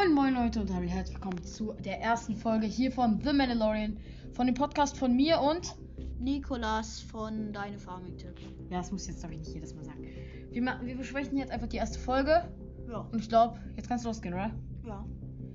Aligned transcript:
Moin 0.00 0.14
moin 0.14 0.34
Leute 0.34 0.62
und 0.62 0.70
damit 0.70 0.88
herzlich 0.88 1.16
willkommen 1.16 1.44
zu 1.44 1.74
der 1.84 2.00
ersten 2.00 2.34
Folge 2.34 2.64
hier 2.66 2.90
von 2.90 3.20
The 3.20 3.34
Mandalorian, 3.34 3.98
von 4.32 4.46
dem 4.46 4.54
Podcast 4.54 4.96
von 4.96 5.14
mir 5.14 5.38
und 5.42 5.76
Nikolas 6.18 7.00
von 7.00 7.52
Deine 7.52 7.78
Farming 7.78 8.16
Tipps. 8.16 8.40
ja, 8.70 8.78
das 8.78 8.90
muss 8.90 9.02
ich 9.02 9.08
jetzt 9.08 9.20
glaube 9.20 9.34
ich 9.34 9.40
nicht 9.40 9.52
jedes 9.52 9.74
Mal 9.74 9.84
sagen. 9.84 10.06
Wir, 10.52 10.80
wir 10.82 10.96
besprechen 10.96 11.36
jetzt 11.36 11.52
einfach 11.52 11.66
die 11.66 11.76
erste 11.76 11.98
Folge 11.98 12.48
Ja. 12.88 13.00
und 13.12 13.18
ich 13.18 13.28
glaube, 13.28 13.58
jetzt 13.76 13.90
kannst 13.90 14.06
du 14.06 14.08
losgehen, 14.08 14.32
oder? 14.32 14.50
Ja. 14.86 15.04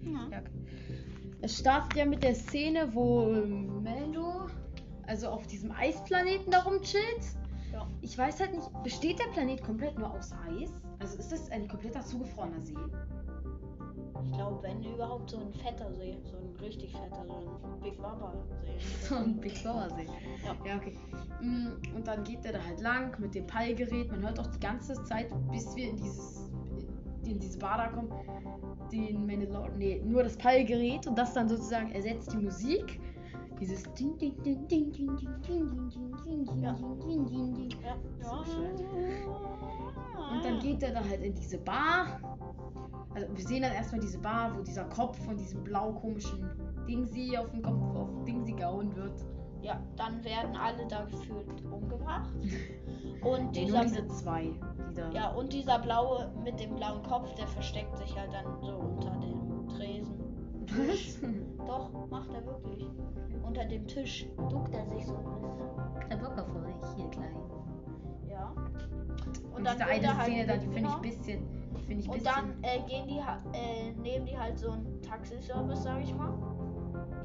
ja. 0.04 0.12
Ja. 0.12 0.28
okay. 0.28 0.42
Es 1.42 1.58
startet 1.58 1.98
ja 1.98 2.06
mit 2.06 2.22
der 2.22 2.36
Szene, 2.36 2.94
wo 2.94 3.32
ähm, 3.34 3.84
Mando 3.84 4.46
also 5.08 5.30
auf 5.30 5.48
diesem 5.48 5.72
Eisplaneten 5.72 6.52
darum 6.52 6.84
chillt. 6.84 7.04
Ja. 7.74 7.88
Ich 8.02 8.16
weiß 8.16 8.40
halt 8.42 8.54
nicht, 8.54 8.70
besteht 8.84 9.18
der 9.18 9.32
Planet 9.34 9.64
komplett 9.64 9.98
nur 9.98 10.12
aus 10.12 10.34
Eis? 10.34 10.70
Also 11.00 11.18
ist 11.18 11.32
das 11.32 11.50
ein 11.50 11.68
kompletter 11.68 12.02
zugefrorener 12.02 12.62
See? 12.62 12.76
Ich 14.26 14.38
glaube, 14.38 14.64
wenn 14.64 14.84
überhaupt 14.84 15.30
so 15.30 15.38
ein 15.38 15.54
fetter 15.54 15.92
See, 15.94 16.18
so 16.24 16.38
ein 16.38 16.56
richtig 16.62 16.92
fetter, 16.92 17.26
so 17.28 17.34
ein 17.34 17.80
Big 17.82 18.02
Baba 18.02 18.34
See. 18.64 19.08
So 19.08 19.16
ein 19.16 19.38
Big 19.38 19.58
Flower 19.58 19.90
See. 19.90 20.06
Ja. 20.44 20.56
Ja, 20.66 20.78
okay. 20.78 20.98
Mm, 21.42 21.96
Und 21.96 22.08
dann 22.08 22.24
geht 22.24 22.44
er 22.46 22.54
da 22.54 22.60
halt 22.64 22.82
lang 22.82 23.16
mit 23.20 23.36
dem 23.36 23.46
Peilgerät. 23.48 24.12
Man 24.12 24.22
hört 24.22 24.40
auch 24.40 24.48
die 24.48 24.60
ganze 24.60 24.94
Zeit, 25.04 25.28
bis 25.52 25.76
wir 25.76 25.90
in 25.90 25.98
dieses 25.98 26.52
in 27.26 27.40
diese 27.40 27.58
Bar 27.58 27.78
da 27.78 27.88
kommen, 27.88 28.12
den 28.92 29.26
Mandalorian, 29.26 29.78
nee, 29.80 30.02
nur 30.06 30.24
das 30.24 30.38
Peilgerät 30.38 31.08
und 31.08 31.18
das 31.18 31.34
dann 31.34 31.50
sozusagen 31.50 31.92
ersetzt 31.92 32.32
die 32.34 32.38
Musik. 32.38 33.00
Dieses 33.60 33.84
Ding, 33.94 34.18
Ding, 34.18 34.36
Ding, 34.44 34.68
Ding, 34.68 34.92
Ding, 34.92 35.16
Ding, 35.16 35.42
Ding, 35.42 35.42
Ding, 35.42 35.90
Ding, 35.90 36.18
Ding, 36.26 36.46
Ding, 36.46 36.62
Ja. 36.62 36.74
Ding, 36.74 37.00
Ding, 37.00 37.26
Ding, 37.26 37.54
Ding. 37.56 37.70
Ja. 37.82 37.96
So 38.22 38.36
ja. 38.36 38.42
bescheuert. 38.42 38.82
Und 40.32 40.44
dann 40.46 40.60
geht 40.60 40.84
er 40.84 40.92
da 40.92 41.04
halt 41.04 41.24
in 41.24 41.34
diese 41.34 41.58
Bar. 41.60 42.35
Also 43.16 43.28
wir 43.34 43.48
sehen 43.48 43.62
dann 43.64 43.72
erstmal 43.72 44.02
diese 44.02 44.20
Bar, 44.20 44.56
wo 44.56 44.62
dieser 44.62 44.84
Kopf 44.86 45.18
von 45.26 45.38
diesem 45.38 45.64
blau 45.64 45.94
komischen 45.94 46.50
Dingsi 46.88 47.38
auf 47.38 47.50
den 47.52 47.62
Kopf 47.64 47.96
auf 47.96 48.10
Dingsi 48.26 48.52
gehauen 48.54 48.94
wird. 48.96 49.26
Ja, 49.62 49.82
dann 49.96 50.24
werden 50.24 50.56
alle 50.56 50.86
da 50.88 51.06
gefühlt 51.06 51.64
umgebracht. 51.72 52.30
Und 53.22 53.54
Nee, 53.54 53.66
dieser, 53.66 53.78
nur 53.78 53.86
diese 53.86 54.08
zwei, 54.10 54.52
die 54.90 54.94
da. 54.94 55.10
ja, 55.12 55.30
und 55.32 55.52
dieser 55.52 55.80
blaue 55.80 56.32
mit 56.44 56.60
dem 56.60 56.76
blauen 56.76 57.02
Kopf, 57.04 57.34
der 57.34 57.48
versteckt 57.48 57.98
sich 57.98 58.16
halt 58.16 58.32
dann 58.32 58.46
so 58.62 58.76
unter 58.76 59.10
dem 59.18 59.68
Tresen. 59.70 60.14
Was? 60.68 61.20
Doch, 61.66 62.08
macht 62.12 62.32
er 62.34 62.46
wirklich. 62.46 62.86
Unter 63.44 63.66
dem 63.66 63.88
Tisch 63.88 64.28
duckt 64.50 64.76
er 64.76 64.86
sich 64.86 65.06
so 65.08 65.16
ein 65.16 65.42
bisschen. 65.42 66.10
Kein 66.10 66.20
Bock 66.20 66.38
auf 66.38 66.56
euch, 66.56 66.96
hier 66.98 67.08
klein. 67.10 67.36
Ja. 68.30 68.54
Und, 69.56 69.64
dann 69.66 69.78
diese 69.78 69.88
eine 69.88 70.18
halt 70.18 70.28
Szene, 70.28 70.46
da, 70.46 70.58
die 70.58 70.68
finde 70.68 70.90
ich 70.90 70.96
ein 70.96 71.02
bisschen. 71.02 71.48
Finde 71.88 72.04
ich 72.04 72.10
Und 72.10 72.26
dann 72.26 72.54
äh, 72.64 72.80
gehen 72.90 73.08
die, 73.08 73.20
äh, 73.58 73.92
nehmen 74.02 74.26
die 74.26 74.38
halt 74.38 74.58
so 74.58 74.72
einen 74.72 75.02
Taxiservice, 75.02 75.84
sag 75.84 76.02
ich 76.04 76.14
mal. 76.16 76.34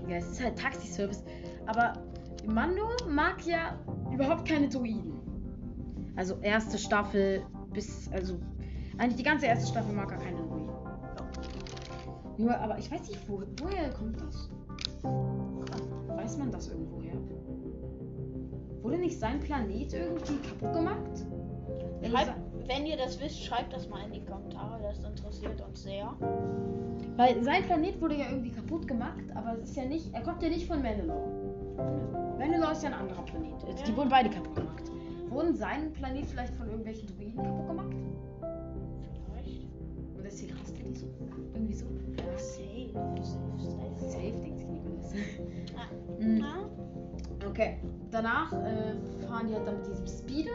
ja, 0.09 0.17
es 0.17 0.31
ist 0.33 0.43
halt 0.43 0.59
Taxiservice. 0.59 1.25
Aber 1.67 1.95
Mando 2.47 2.83
mag 3.09 3.45
ja 3.47 3.79
überhaupt 4.13 4.47
keine 4.47 4.69
Druiden. 4.69 5.15
Also 6.17 6.37
erste 6.43 6.77
Staffel 6.79 7.43
bis. 7.73 8.11
Also. 8.13 8.39
Eigentlich 8.99 9.17
die 9.17 9.23
ganze 9.23 9.47
erste 9.47 9.67
Staffel 9.71 9.95
mag 9.95 10.11
er 10.13 10.19
keine 10.19 10.37
Druiden. 10.43 10.69
Nur, 12.37 12.59
aber 12.59 12.79
ich 12.79 12.91
weiß 12.91 13.09
nicht, 13.09 13.27
wo, 13.29 13.43
woher 13.63 13.91
kommt 13.93 14.21
das? 14.21 14.51
Weiß 16.09 16.37
man 16.37 16.51
das 16.51 16.69
irgendwoher? 16.69 17.15
Wurde 18.83 18.99
nicht 18.99 19.19
sein 19.19 19.41
Planet 19.41 19.93
irgendwie 19.95 20.37
kaputt 20.37 20.73
gemacht? 20.75 21.17
Sa- 22.11 22.37
wenn 22.67 22.87
ihr 22.87 22.97
das 22.97 23.21
wisst, 23.21 23.43
schreibt 23.45 23.73
das 23.73 23.89
mal 23.89 24.05
in 24.07 24.13
die 24.13 24.25
Kommentare, 24.25 24.81
das 24.83 25.03
interessiert 25.05 25.61
uns 25.61 25.83
sehr. 25.83 26.15
Weil 27.17 27.43
sein 27.43 27.63
Planet 27.65 28.01
wurde 28.01 28.17
ja 28.17 28.27
irgendwie 28.31 28.51
kaputt 28.51 28.87
gemacht, 28.89 29.25
aber 29.35 29.55
es 29.59 29.71
ist 29.71 29.77
ja 29.77 29.85
nicht, 29.85 30.13
er 30.15 30.23
kommt 30.23 30.43
ja 30.43 30.49
nicht 30.49 30.67
von 30.67 30.83
Mandalore. 30.83 31.29
Mandalore 32.39 32.73
ist 32.73 32.83
ja 32.83 32.91
ein 32.91 32.95
anderer 32.95 33.23
Planet. 33.23 33.53
Also 33.67 33.85
Die 33.85 33.91
Ja. 33.91 33.97
wurden 33.97 34.09
beide 34.09 34.31
kaputt 34.31 34.55
gemacht. 34.57 34.91
Wurden 35.29 35.55
sein 35.55 35.93
Planet 35.93 36.27
vielleicht 36.27 36.55
von 36.55 36.67
irgendwelchen 36.69 37.09
Druiden 37.09 37.43
kaputt 37.43 37.67
gemacht? 37.69 37.97
Vielleicht. 39.27 39.63
Und 40.17 40.25
deswegen 40.25 40.59
hasst 40.59 40.77
er 40.79 40.85
die 40.85 40.95
so? 40.95 41.07
Irgendwie 41.55 41.75
so? 41.75 41.87
Ja, 42.17 42.39
safe, 42.39 42.93
safe, 43.23 43.59
safe. 43.59 44.11
Safe, 44.11 44.33
denkt. 44.41 44.65
Mhm. 46.19 46.45
Ah, 46.45 46.59
Okay. 47.49 47.79
Danach 48.11 48.53
äh, 48.53 48.95
fahren 49.27 49.47
die 49.49 49.55
halt 49.55 49.67
dann 49.67 49.77
mit 49.79 49.87
diesem 49.87 50.07
Speeder 50.07 50.53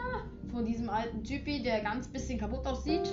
von 0.52 0.64
diesem 0.64 0.88
alten 0.88 1.22
Typi, 1.24 1.62
der 1.62 1.80
ganz 1.80 2.06
bisschen 2.08 2.38
kaputt 2.38 2.66
aussieht. 2.66 3.10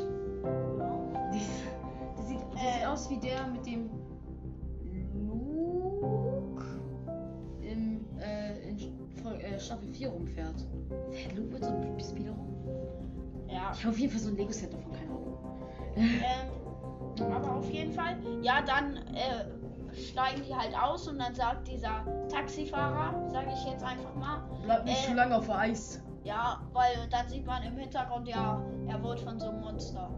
Das 1.32 2.28
sieht, 2.28 2.40
das 2.54 2.62
Äh. 2.62 2.74
sieht 2.80 2.88
aus 2.88 3.10
wie 3.10 3.18
der 3.20 3.48
mit 3.48 3.66
dem 3.66 3.90
Luke 5.28 6.64
im, 7.62 8.06
äh, 8.20 8.70
in 8.70 8.78
äh, 9.42 9.60
Staffel 9.60 9.88
4 9.90 10.10
rumfährt. 10.10 10.56
Fährt 11.12 11.36
Luke 11.38 11.54
mit 11.54 11.64
so 11.64 11.70
einem 11.72 12.00
Speeder 12.00 12.32
rum? 12.32 12.48
ja. 13.50 13.72
Ich 13.74 13.80
habe 13.84 13.90
auf 13.94 14.00
jeden 14.00 14.12
Fall 14.12 14.22
so 14.22 14.30
ein 14.30 14.36
Lego-Set 14.38 14.74
davon, 14.74 14.92
keine 14.92 15.10
Ahnung. 15.10 15.38
Ähm, 15.96 17.32
aber 17.32 17.56
auf 17.58 17.70
jeden 17.72 17.92
Fall, 17.94 18.18
ja, 18.42 18.62
dann 18.62 18.98
äh, 19.16 19.46
steigen 19.96 20.44
die 20.48 20.54
halt 20.56 20.76
aus 20.78 21.08
und 21.08 21.20
dann 21.20 21.34
sagt 21.36 21.68
dieser 21.68 22.06
Taxifahrer, 22.30 23.30
sage 23.30 23.48
ich 23.54 23.66
jetzt 23.72 23.84
einfach 23.84 24.14
mal, 24.16 24.44
Bleib 24.64 24.86
nicht 24.86 25.04
Äh. 25.04 25.10
zu 25.10 25.14
lange 25.16 25.38
auf 25.38 25.50
Eis. 25.50 26.02
ja, 26.24 26.62
weil 26.74 27.08
dann 27.10 27.28
sieht 27.28 27.46
man 27.46 27.64
im 27.64 27.78
Hintergrund, 27.78 28.28
ja, 28.28 28.62
er 28.88 29.02
wurde 29.04 29.22
von 29.22 29.40
so 29.40 29.50
einem 29.50 29.62
Monster. 29.62 30.10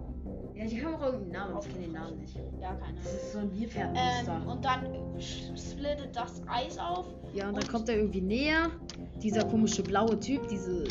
Ja, 0.55 0.65
die 0.65 0.83
haben 0.85 0.95
auch 0.95 1.01
irgendeinen 1.01 1.31
Namen, 1.33 1.59
ich 1.59 1.67
kenne 1.67 1.79
den 1.85 1.91
Namen 1.91 2.17
nicht. 2.17 2.35
Ja, 2.61 2.73
keine 2.75 2.93
Das 2.97 3.07
Ahnung. 3.07 3.17
ist 3.17 3.31
so 3.33 3.39
ein 3.39 3.49
Bierpferdmonster. 3.49 4.35
Ähm, 4.41 4.47
und 4.47 4.65
dann 4.65 4.85
splittet 5.19 6.15
das 6.15 6.41
Eis 6.47 6.77
auf. 6.79 7.05
Ja, 7.33 7.47
und 7.49 7.55
dann 7.57 7.63
Und- 7.63 7.69
kommt 7.71 7.89
er 7.89 7.97
irgendwie 7.97 8.21
näher. 8.21 8.69
Dieser 9.21 9.43
komische 9.45 9.83
blaue 9.83 10.17
Typ, 10.19 10.47
diese, 10.47 10.85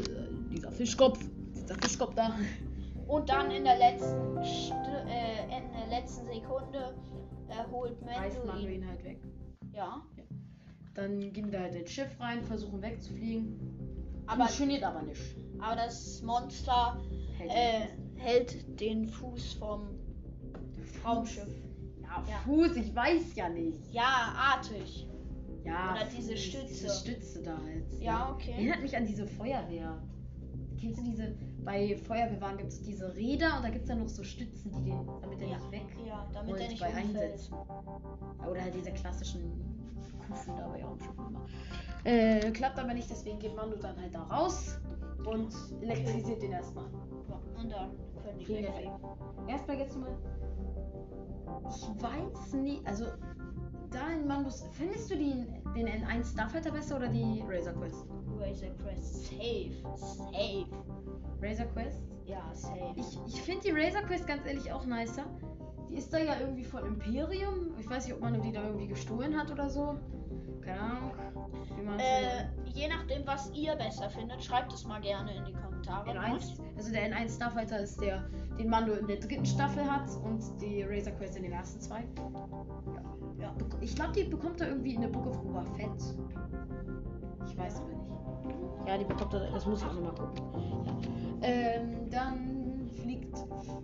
dieser 0.51 0.71
Fischkopf. 0.71 1.19
Dieser 1.55 1.75
Fischkopf 1.77 2.15
da. 2.15 2.33
Und 3.09 3.29
dann 3.31 3.51
in 3.51 3.65
der 3.65 3.79
letzten, 3.79 4.43
St 4.45 4.73
äh, 5.09 5.45
in 5.57 5.73
der 5.73 5.99
letzten 5.99 6.27
Sekunde 6.27 6.95
äh, 7.55 7.71
holt 7.71 8.01
Mando 8.03 8.19
Reißt 8.21 8.45
Mando 8.47 8.69
ihn. 8.69 8.83
ihn 8.83 8.89
halt 8.89 9.05
weg. 9.05 9.21
Ja. 9.73 10.03
Dann 10.95 11.33
gehen 11.33 11.51
wir 11.51 11.61
halt 11.61 11.75
ins 11.75 11.91
Schiff 11.91 12.19
rein, 12.21 12.43
versuchen 12.45 12.81
wegzufliegen. 12.81 13.59
Aber, 14.27 14.45
Funktioniert 14.45 14.85
aber 14.85 15.03
nicht. 15.03 15.21
aber 15.59 15.77
das 15.77 16.23
Monster 16.23 17.03
Hält 17.37 17.51
äh, 17.51 18.21
hält 18.21 18.81
den 18.81 19.09
Fuß 19.09 19.55
vom 19.55 19.89
Raumschiff. 21.05 21.49
Ja, 22.01 22.25
ja. 22.29 22.39
Fuß, 22.45 22.77
ich 22.77 22.95
weiß 22.95 23.35
ja 23.35 23.49
nicht. 23.49 23.93
Ja, 23.93 24.35
artig. 24.37 25.07
Ja, 25.65 25.93
Oder 25.93 26.05
diese 26.07 26.33
Fuß, 26.33 26.41
Stütze. 26.43 26.67
Diese 26.69 26.91
Stütze 26.91 27.43
da 27.43 27.59
halt. 27.59 27.85
Ja, 28.01 28.31
okay. 28.33 28.53
Erinnert 28.53 28.83
mich 28.83 28.97
an 28.97 29.07
diese 29.07 29.27
Feuerwehr. 29.27 30.01
Kennst 30.85 31.01
du 31.01 31.05
diese, 31.05 31.35
bei 31.65 31.97
Feuerwehrwagen 31.97 32.59
gibt 32.59 32.73
es 32.73 32.83
diese 32.83 33.17
Räder 33.17 33.57
und 33.57 33.65
da 33.65 33.71
gibt 33.71 33.85
es 33.85 33.89
dann 33.89 34.01
noch 34.01 34.09
so 34.09 34.23
Stützen, 34.23 34.71
die 34.71 34.91
den, 34.91 35.07
damit 35.23 35.41
er 35.41 35.49
Ja, 35.49 35.57
nicht 35.57 35.73
weg 35.73 35.87
ja 36.07 36.29
damit 36.35 36.51
rollt 36.51 36.61
er 36.61 36.69
nicht 36.69 36.81
bei 36.81 36.89
umfällt. 36.89 37.51
Ja, 37.51 38.47
Oder 38.47 38.61
halt 38.61 38.75
diese 38.75 38.93
klassischen 38.93 39.41
Kufen 40.29 40.57
da 40.57 40.69
bei 40.69 40.85
Raumschiffen 40.85 41.27
immer. 41.27 41.47
Äh, 42.05 42.51
klappt 42.51 42.79
aber 42.79 42.93
nicht, 42.93 43.09
deswegen 43.09 43.39
geht 43.39 43.57
Mando 43.57 43.79
dann 43.79 43.99
halt 43.99 44.15
da 44.15 44.25
raus 44.25 44.79
und 45.25 45.55
elektrisiert 45.81 46.43
den 46.43 46.53
erstmal. 46.53 46.85
Ja, 47.31 47.41
und 47.63 47.73
dann 47.73 48.45
können 48.45 48.69
die. 48.79 49.51
Erstmal 49.51 49.79
jetzt 49.79 49.97
mal. 49.97 50.15
Ich 51.67 52.03
weiß 52.03 52.53
nicht, 52.55 52.87
also 52.87 53.07
da 53.95 54.09
in 54.11 54.27
Mandos. 54.27 54.67
Findest 54.73 55.11
du 55.11 55.17
den, 55.17 55.47
den 55.75 55.89
N1 55.89 56.33
Starfighter 56.33 56.71
besser 56.71 56.97
oder 56.97 57.09
die 57.09 57.43
Razor 57.49 57.73
Quest? 57.75 58.05
Razor 58.39 58.71
Crest. 58.83 59.27
Safe. 59.27 59.71
Safe. 59.97 60.67
Razor 61.41 61.67
Quest? 61.67 62.03
Ja, 62.27 62.43
safe. 62.53 62.95
Ich, 62.97 63.19
ich 63.27 63.43
finde 63.43 63.63
die 63.63 63.71
Razor 63.71 64.03
Quest 64.03 64.27
ganz 64.27 64.45
ehrlich 64.47 64.71
auch 64.73 64.85
nicer. 64.87 65.25
Die 65.89 65.97
ist 65.97 66.13
da 66.13 66.19
ja 66.19 66.41
irgendwie 66.41 66.65
von 66.65 66.85
Imperium. 66.87 67.75
Ich 67.79 67.89
weiß 67.89 68.07
nicht, 68.07 68.15
ob 68.15 68.21
man 68.21 68.41
die 68.43 68.53
da 68.53 68.65
irgendwie 68.65 68.89
gestohlen 68.89 69.37
hat 69.37 69.51
oder 69.51 69.69
so. 69.69 69.99
Keine 70.63 70.81
Ahnung. 70.81 71.13
Wie 71.77 71.83
man 71.83 71.99
Äh, 71.99 72.49
je 72.65 72.89
nachdem, 72.89 73.27
was 73.27 73.51
ihr 73.55 73.75
besser 73.77 74.09
findet, 74.11 74.43
schreibt 74.43 74.73
es 74.73 74.85
mal 74.85 75.01
gerne 75.01 75.37
in 75.37 75.45
die 75.45 75.53
Kommentare. 75.53 76.11
N1, 76.11 76.59
also 76.77 76.91
der 76.91 77.13
N1 77.13 77.37
Starfighter 77.37 77.81
ist 77.81 78.01
der, 78.01 78.25
den 78.59 78.69
Mando 78.71 78.95
in 78.95 79.07
der 79.07 79.19
dritten 79.19 79.45
Staffel 79.45 79.85
hat 79.85 80.09
und 80.25 80.43
die 80.61 80.83
Razor 80.83 81.13
Quest 81.13 81.37
in 81.37 81.43
den 81.43 81.53
ersten 81.53 81.81
zwei. 81.81 82.01
Ja. 82.01 83.14
Ja. 83.45 83.53
Ich 83.81 83.95
glaube, 83.95 84.13
die 84.13 84.25
bekommt 84.25 84.61
er 84.61 84.69
irgendwie 84.69 84.95
in 84.95 85.03
der 85.03 85.09
Book 85.09 85.27
of 85.27 85.43
Boba 85.43 85.65
Fett. 85.77 85.91
Ich 87.47 87.59
weiß 87.59 87.77
aber 87.77 87.89
nicht. 87.89 88.89
Ja, 88.89 88.99
die 88.99 89.05
bekommt 89.05 89.35
er, 89.35 89.51
das 89.51 89.67
muss 89.67 89.83
ich 89.83 89.87
auch 89.87 89.95
nochmal 89.95 90.15
gucken. 90.15 90.43
Ja. 91.43 91.49
Ähm, 91.49 92.11
dann 92.11 92.91
fliegt, 93.03 93.37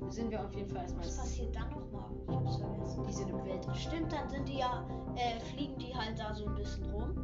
sind 0.09 0.31
wir 0.31 0.43
auf 0.43 0.55
jeden 0.55 0.71
Fall 0.71 0.83
erstmal. 0.83 1.05
Was 1.05 1.19
passiert 1.19 1.55
dann 1.55 1.69
nochmal? 1.71 2.11
Ich 2.29 2.35
hab's 2.37 2.57
vergessen. 2.57 3.05
Die 3.07 3.13
sind 3.13 3.31
im 3.31 3.45
Weltall. 3.45 3.75
Stimmt, 3.75 4.13
dann 4.13 4.29
sind 4.31 4.49
die 4.49 4.59
ja, 4.59 4.85
äh, 5.17 5.41
fliegen 5.41 5.77
die 5.79 5.95
halt 5.95 6.19
da 6.19 6.33
so 6.33 6.47
ein 6.47 6.55
bisschen 6.55 6.85
rum. 6.91 7.15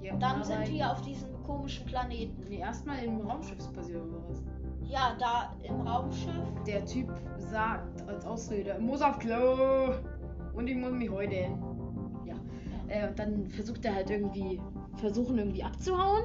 Ja, 0.00 0.16
Dann 0.16 0.42
sind 0.44 0.68
die 0.68 0.84
auf 0.84 1.00
diesem 1.02 1.42
komischen 1.44 1.86
Planeten. 1.86 2.44
Nee, 2.48 2.58
erstmal 2.58 3.02
im 3.02 3.20
Raumschiff 3.20 3.72
passiert 3.72 4.02
was. 4.28 4.42
Ja, 4.82 5.16
da 5.18 5.54
im 5.62 5.80
Raumschiff. 5.80 6.34
Der 6.66 6.84
Typ 6.84 7.08
sagt 7.38 8.06
als 8.06 8.26
Ausrede, 8.26 8.78
muss 8.80 9.00
auf 9.00 9.18
Klo. 9.18 9.94
und 10.54 10.66
ich 10.66 10.76
muss 10.76 10.92
mich 10.92 11.10
heute. 11.10 11.48
Äh, 12.88 13.08
und 13.08 13.18
dann 13.18 13.46
versucht 13.48 13.84
er 13.84 13.94
halt 13.94 14.10
irgendwie, 14.10 14.60
versuchen 14.96 15.38
irgendwie 15.38 15.62
abzuhauen. 15.62 16.24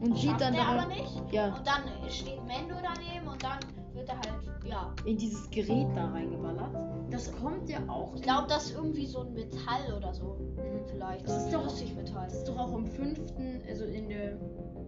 Und 0.00 0.16
sieht 0.16 0.40
dann 0.40 0.54
er 0.54 0.66
aber 0.66 0.86
nicht. 0.86 1.22
Ja, 1.30 1.54
Und 1.54 1.66
dann 1.66 1.82
steht 2.08 2.42
Mendo 2.46 2.74
daneben 2.82 3.28
und 3.28 3.42
dann 3.42 3.58
wird 3.92 4.08
er 4.08 4.16
halt, 4.16 4.40
ja. 4.64 4.94
in 5.04 5.18
dieses 5.18 5.50
Gerät 5.50 5.88
da 5.94 6.06
reingeballert. 6.06 6.74
Das 7.10 7.30
kommt 7.32 7.68
ja 7.68 7.78
auch. 7.88 8.14
Ich 8.14 8.22
glaube, 8.22 8.46
das 8.48 8.66
ist 8.66 8.76
irgendwie 8.76 9.04
so 9.04 9.20
ein 9.20 9.34
Metall 9.34 9.92
oder 9.96 10.14
so. 10.14 10.38
Mhm. 10.56 10.86
Vielleicht. 10.90 11.28
Das 11.28 11.44
ist 11.44 11.52
doch- 11.52 11.64
lustig 11.64 11.94
Metall. 11.94 12.24
Das 12.24 12.34
ist 12.38 12.48
doch 12.48 12.58
auch 12.58 12.74
im 12.74 12.86
fünften, 12.86 13.60
also 13.68 13.84
in 13.84 14.08
der, 14.08 14.38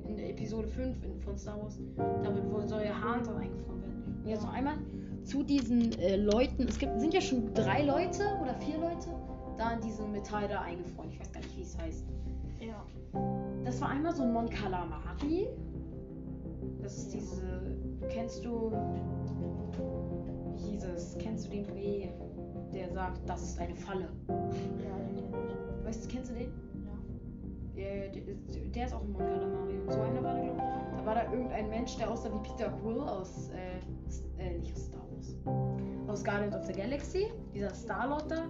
in 0.08 0.16
der 0.16 0.30
Episode 0.30 0.68
5 0.68 1.02
in, 1.04 1.20
von 1.20 1.36
Star 1.36 1.60
Wars, 1.60 1.78
da 1.96 2.34
wird 2.34 2.50
wohl 2.50 2.66
soll 2.66 2.82
ja 2.82 2.98
Hahn 2.98 3.22
dran 3.22 3.36
eingefroren 3.36 3.82
werden. 3.82 4.20
Und 4.24 4.30
jetzt 4.30 4.44
noch 4.44 4.52
einmal 4.52 4.78
zu 5.24 5.42
diesen 5.42 5.92
äh, 5.98 6.16
Leuten. 6.16 6.66
Es 6.68 6.78
gibt, 6.78 6.98
sind 7.00 7.12
ja 7.12 7.20
schon 7.20 7.52
drei 7.54 7.82
Leute 7.82 8.24
oder 8.40 8.54
vier 8.54 8.78
Leute 8.78 9.08
da 9.62 9.72
in 9.74 9.80
diesem 9.80 10.10
Metall 10.12 10.48
da 10.48 10.62
eingefroren. 10.62 11.10
Ich 11.10 11.20
weiß 11.20 11.32
gar 11.32 11.40
nicht, 11.40 11.56
wie 11.56 11.62
es 11.62 11.78
heißt. 11.78 12.04
Ja. 12.60 12.84
Das 13.64 13.80
war 13.80 13.90
einmal 13.90 14.14
so 14.14 14.22
ein 14.24 14.32
Mon 14.32 14.48
Calamari. 14.48 15.48
Das 16.82 16.98
ist 16.98 17.14
diese. 17.14 17.76
Kennst 18.08 18.44
du. 18.44 18.72
Wie 20.56 20.58
hieß 20.72 20.84
es? 20.84 21.16
Kennst 21.18 21.46
du 21.46 21.50
den 21.50 21.64
Brie, 21.64 22.10
der 22.74 22.88
sagt, 22.90 23.20
das 23.28 23.42
ist 23.42 23.58
eine 23.60 23.74
Falle? 23.76 24.08
Ja, 24.28 24.34
den 24.34 25.16
kenn 25.16 25.32
ich. 25.48 25.86
Weißt 25.86 26.04
du, 26.04 26.08
kennst 26.08 26.30
du 26.30 26.34
den? 26.34 26.52
Ja. 26.84 26.98
Der, 27.76 28.08
der, 28.10 28.28
ist- 28.28 28.74
der 28.74 28.86
ist 28.86 28.94
auch 28.94 29.02
ein 29.02 29.12
Mon 29.12 29.22
Calamari. 29.22 29.78
Und 29.78 29.92
so 29.92 30.00
einer 30.00 30.22
war 30.22 30.34
da, 30.34 30.40
glaube 30.40 30.58
ich. 30.58 30.81
War 31.12 31.24
da 31.24 31.30
irgendein 31.30 31.68
Mensch, 31.68 31.98
der 31.98 32.10
aussah 32.10 32.30
wie 32.32 32.48
Peter 32.48 32.70
Quill 32.70 33.00
aus. 33.00 33.50
Äh, 33.50 34.42
äh, 34.42 34.56
nicht 34.56 34.72
aus 34.74 34.86
Star 34.86 35.02
Wars. 35.10 36.08
Aus 36.08 36.24
Guardians 36.24 36.56
of 36.56 36.64
the 36.64 36.72
Galaxy. 36.72 37.26
Dieser 37.52 37.74
Star-Lord 37.74 38.30
da. 38.30 38.44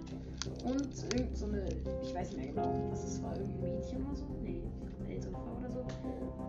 Und 0.63 1.13
irgend 1.13 1.35
so 1.35 1.47
eine. 1.47 1.65
Ich 2.01 2.15
weiß 2.15 2.31
nicht 2.31 2.37
mehr 2.37 2.47
genau, 2.53 2.89
was 2.89 3.03
es 3.03 3.21
war. 3.21 3.35
Irgendein 3.35 3.75
Mädchen 3.75 4.05
oder 4.05 4.15
so? 4.15 4.25
Nee, 4.41 4.61
eine 5.01 5.13
ältere 5.13 5.33
Frau 5.33 5.57
oder 5.59 5.71
so. 5.71 5.79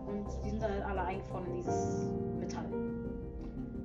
Und 0.09 0.45
die 0.45 0.49
sind 0.51 0.61
da 0.61 0.69
halt 0.69 0.85
alle 0.85 1.01
eingefroren 1.01 1.47
in 1.47 1.55
dieses 1.57 2.09
Metall. 2.39 2.69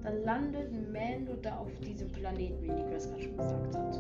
Dann 0.05 0.23
landet 0.23 0.93
Mando 0.93 1.35
da 1.43 1.57
auf 1.57 1.81
diesem 1.81 2.13
Planeten, 2.13 2.63
wie 2.63 2.71
Niklas 2.71 3.09
gerade 3.09 3.23
schon 3.23 3.37
gesagt 3.39 3.77
hat. 3.77 3.99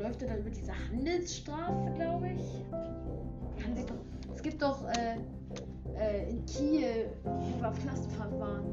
Dann 0.00 0.08
läuft 0.12 0.22
er 0.22 0.28
da 0.28 0.36
über 0.38 0.48
diese 0.48 0.72
Handelsstraße, 0.72 1.92
glaube 1.94 2.30
ich. 2.30 3.62
Kann 3.62 3.76
sie 3.76 3.84
doch, 3.84 3.96
es 4.34 4.42
gibt 4.42 4.62
doch 4.62 4.88
äh, 4.88 5.16
äh, 5.94 6.30
in 6.30 6.46
Kiel, 6.46 7.10
Klassenfahrt 7.82 8.38
waren, 8.40 8.64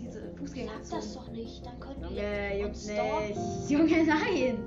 diese 0.00 0.20
Sag 0.20 0.38
Fußgängerzone. 0.38 1.00
das 1.02 1.14
doch 1.14 1.28
nicht, 1.32 1.66
dann 1.66 1.80
können 1.80 2.02
Junge, 2.04 2.14
wir 2.16 2.58
juckt 2.58 2.68
uns 2.68 2.86
nicht. 2.86 3.70
Junge, 3.70 4.06
nein. 4.06 4.58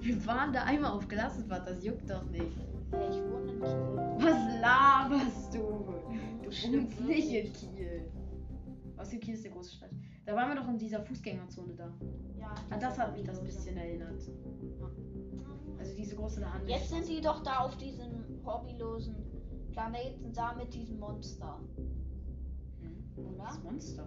Wir 0.00 0.26
waren 0.26 0.54
da 0.54 0.62
einmal 0.62 0.92
auf 0.92 1.06
Klassenfahrt, 1.06 1.68
das 1.68 1.84
juckt 1.84 2.08
doch 2.08 2.24
nicht. 2.30 2.56
Ja, 2.90 3.10
ich 3.10 3.16
wohne 3.30 3.52
in 3.52 3.60
Kiel. 3.60 4.24
Was 4.24 4.60
laberst 4.62 5.54
du? 5.54 5.58
Du 5.58 6.78
wohnst 6.78 7.00
nicht 7.02 7.30
in 7.30 7.52
Kiel. 7.52 8.10
Außerdem 8.96 9.20
Kiel 9.20 9.34
ist 9.34 9.44
eine 9.44 9.54
große 9.54 9.74
Stadt. 9.74 9.90
Da 10.24 10.34
waren 10.34 10.48
wir 10.48 10.56
doch 10.56 10.68
in 10.68 10.78
dieser 10.78 11.02
Fußgängerzone 11.02 11.74
da. 11.74 11.92
Ja, 12.38 12.54
An 12.70 12.80
das 12.80 12.98
hat 12.98 13.14
mich 13.14 13.24
das 13.24 13.38
ein 13.38 13.44
bisschen 13.44 13.76
erinnert. 13.76 14.20
Also 15.80 15.94
diese 15.96 16.14
große 16.14 16.52
Handel. 16.52 16.68
Jetzt 16.70 16.90
sind 16.90 17.08
die 17.08 17.20
doch 17.22 17.42
da 17.42 17.60
auf 17.60 17.76
diesem 17.78 18.24
hobbylosen 18.44 19.16
Planeten 19.72 20.32
da 20.34 20.52
mit 20.54 20.72
diesem 20.74 20.98
Monster, 20.98 21.58
Hm? 22.82 23.26
oder? 23.26 23.44
Das 23.44 23.62
Monster. 23.62 24.06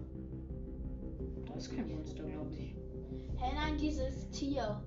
Da 1.48 1.54
ist 1.56 1.75
kein 1.75 1.90
Monster, 1.90 2.24
glaube 2.24 2.52
ich. 2.54 2.75
Hä, 3.38 3.52
nein, 3.56 3.78
dieses 3.78 4.30
Tier, 4.30 4.81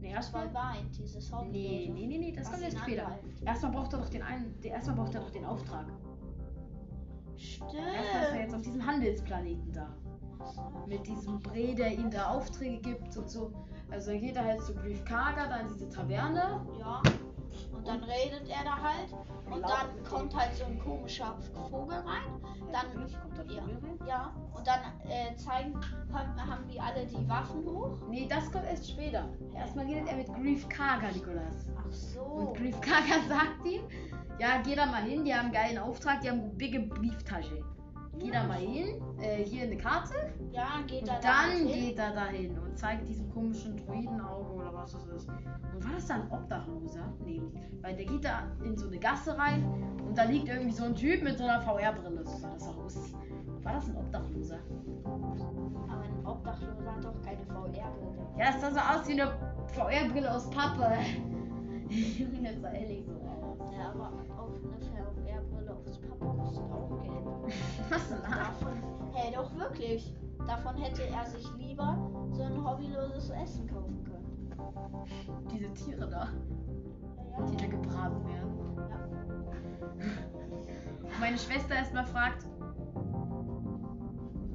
Nee, 0.00 0.10
erstmal. 0.10 0.52
weint, 0.54 0.96
dieses 0.98 1.32
hobbylose. 1.32 1.50
Nee, 1.52 1.90
nee, 1.92 2.06
nee, 2.06 2.18
nee, 2.18 2.32
das 2.32 2.48
erst 2.60 2.78
später. 2.78 3.06
angreift. 3.06 3.42
Erstmal 3.44 3.72
braucht 3.72 3.92
er 3.94 3.98
doch 4.00 4.08
den 4.08 4.22
einen. 4.22 4.54
Erstmal 4.62 4.96
braucht 4.96 5.14
er 5.14 5.20
doch 5.22 5.30
den 5.30 5.44
Auftrag. 5.46 5.86
Stimmt. 7.36 7.72
Erstmal 7.74 8.22
ist 8.24 8.32
er 8.32 8.40
jetzt 8.42 8.54
auf 8.54 8.62
diesem 8.62 8.86
Handelsplaneten 8.86 9.72
da. 9.72 9.94
Mit 10.86 11.06
diesem 11.06 11.40
Bre, 11.40 11.74
der 11.74 11.92
ihm 11.94 12.10
da 12.10 12.30
Aufträge 12.30 12.80
gibt 12.80 13.16
und 13.16 13.28
so. 13.28 13.50
Also 13.90 14.10
dann 14.12 14.20
geht 14.20 14.36
er 14.36 14.44
halt 14.44 14.62
zu 14.62 14.74
Grief 14.74 15.04
Karga, 15.04 15.46
da 15.46 15.56
in 15.60 15.68
diese 15.68 15.88
Taverne. 15.88 16.60
Ja. 16.78 17.02
Und 17.72 17.86
dann 17.86 18.02
redet 18.04 18.48
er 18.48 18.64
da 18.64 18.76
halt. 18.76 19.12
Und 19.50 19.62
dann 19.62 20.04
kommt 20.08 20.36
halt 20.36 20.54
so 20.54 20.64
ein 20.66 20.78
komischer 20.78 21.36
Vogel 21.70 21.96
rein. 21.98 22.22
Dann- 22.70 23.08
ja. 23.48 23.62
Ja. 24.06 24.32
Und 24.54 24.66
dann 24.66 24.80
äh, 25.08 25.34
zeigen, 25.36 25.74
haben, 26.12 26.50
haben 26.50 26.68
die 26.68 26.78
alle 26.80 27.06
die 27.06 27.28
Waffen 27.28 27.64
hoch. 27.64 27.96
Nee, 28.10 28.26
das 28.28 28.50
kommt 28.52 28.64
erst 28.66 28.90
später. 28.90 29.28
Erstmal 29.54 29.86
redet 29.86 30.08
er 30.08 30.16
mit 30.16 30.26
Grief 30.34 30.68
Karga, 30.68 31.10
Nikolas. 31.12 31.66
Ach 31.78 31.90
so. 31.90 32.20
Und 32.22 32.56
Grief 32.58 32.78
Karga 32.80 33.20
sagt 33.28 33.64
ihm, 33.66 33.82
ja, 34.38 34.60
geh 34.62 34.74
da 34.74 34.86
mal 34.86 35.02
hin, 35.02 35.24
die 35.24 35.34
haben 35.34 35.46
einen 35.46 35.52
geilen 35.52 35.78
Auftrag, 35.78 36.20
die 36.20 36.28
haben 36.30 36.40
eine 36.40 36.50
bigge 36.50 36.80
Brieftasche. 36.80 37.64
Geh 38.18 38.30
da 38.30 38.44
mal 38.44 38.58
hin, 38.58 39.00
äh, 39.20 39.44
hier 39.44 39.62
eine 39.64 39.76
Karte. 39.76 40.14
Ja, 40.50 40.80
geht 40.86 41.02
Und 41.02 41.08
er 41.08 41.20
dann 41.20 41.50
hin. 41.52 41.68
geht 41.68 41.98
er 41.98 42.12
dahin 42.14 42.58
und 42.58 42.76
zeigt 42.76 43.08
diesem 43.08 43.30
komischen 43.30 43.76
Druidenauge 43.76 44.52
oder 44.52 44.74
was 44.74 44.92
das 44.92 45.06
ist. 45.06 45.28
Und 45.28 45.84
war 45.84 45.92
das 45.94 46.06
da 46.06 46.14
ein 46.14 46.30
Obdachloser? 46.30 47.12
Nee. 47.24 47.42
Weil 47.80 47.96
der 47.96 48.06
geht 48.06 48.24
da 48.24 48.42
in 48.64 48.76
so 48.76 48.88
eine 48.88 48.98
Gasse 48.98 49.38
rein 49.38 49.64
und 50.06 50.16
da 50.18 50.24
liegt 50.24 50.48
irgendwie 50.48 50.72
so 50.72 50.84
ein 50.84 50.94
Typ 50.94 51.22
mit 51.22 51.38
so 51.38 51.44
einer 51.44 51.60
VR-Brille. 51.60 52.24
So 52.24 52.36
sah 52.38 52.50
das 52.50 52.68
aus. 52.68 53.12
War 53.62 53.74
das 53.74 53.88
ein 53.88 53.96
Obdachloser? 53.96 54.58
Aber 55.04 56.02
ein 56.02 56.26
Obdachloser 56.26 56.94
hat 56.96 57.04
doch 57.04 57.20
keine 57.22 57.44
VR-Brille. 57.46 58.26
Ja, 58.38 58.46
es 58.54 58.60
sah 58.60 58.70
so 58.70 58.80
aus 58.80 59.06
wie 59.08 59.20
eine 59.20 59.30
VR-Brille 59.74 60.34
aus 60.34 60.50
Pappe. 60.50 60.88
Junge, 61.88 62.52
das 62.52 62.60
sah 62.60 62.70
ehrlich 62.72 63.04
so 63.06 63.12
aus. 63.12 63.74
Ja, 63.76 63.90
aber 63.90 64.12
wirklich. 69.78 70.12
Davon 70.46 70.76
hätte 70.76 71.02
er 71.06 71.26
sich 71.26 71.46
lieber 71.56 71.96
so 72.32 72.42
ein 72.42 72.64
hobbyloses 72.64 73.30
Essen 73.30 73.66
kaufen 73.68 74.02
können. 74.04 74.24
diese 75.52 75.72
Tiere 75.74 76.08
da, 76.08 76.28
Ja, 77.38 77.46
die 77.46 77.56
da 77.56 77.66
gebraten 77.66 78.24
werden. 78.26 78.52
ja. 78.90 80.08
Meine 81.20 81.38
Schwester 81.38 81.74
erstmal 81.74 82.04
fragt, 82.06 82.46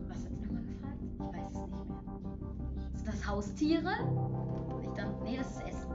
was 0.08 0.24
hat 0.24 0.32
sie 0.32 0.46
nochmal 0.46 0.63
gefragt? 0.63 0.98
Ich 1.03 1.20
weiß 1.20 1.51
es 1.51 1.62
nicht 1.62 1.89
mehr. 1.89 2.01
Sind 2.96 3.08
das 3.08 3.27
Haustiere? 3.27 3.92
Ich 4.82 4.89
dann, 4.92 5.13
nee, 5.24 5.38
das 5.38 5.51
ist 5.51 5.68
Essen. 5.68 5.92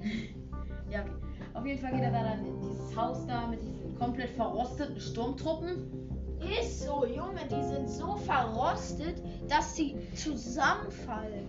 ja, 0.90 1.00
okay. 1.02 1.12
Auf 1.54 1.66
jeden 1.66 1.80
Fall 1.80 1.92
geht 1.92 2.02
er 2.02 2.12
da 2.12 2.22
dann 2.24 2.44
in 2.44 2.60
dieses 2.60 2.94
Haus 2.96 3.26
da 3.26 3.46
mit 3.46 3.60
diesen 3.62 3.96
komplett 3.98 4.30
verrosteten 4.30 5.00
Sturmtruppen. 5.00 6.08
Ist 6.48 6.86
so, 6.86 7.04
Junge, 7.04 7.40
die 7.50 7.62
sind 7.62 7.88
so 7.88 8.16
verrostet, 8.16 9.22
dass 9.48 9.76
sie 9.76 9.96
zusammenfallen. 10.14 11.46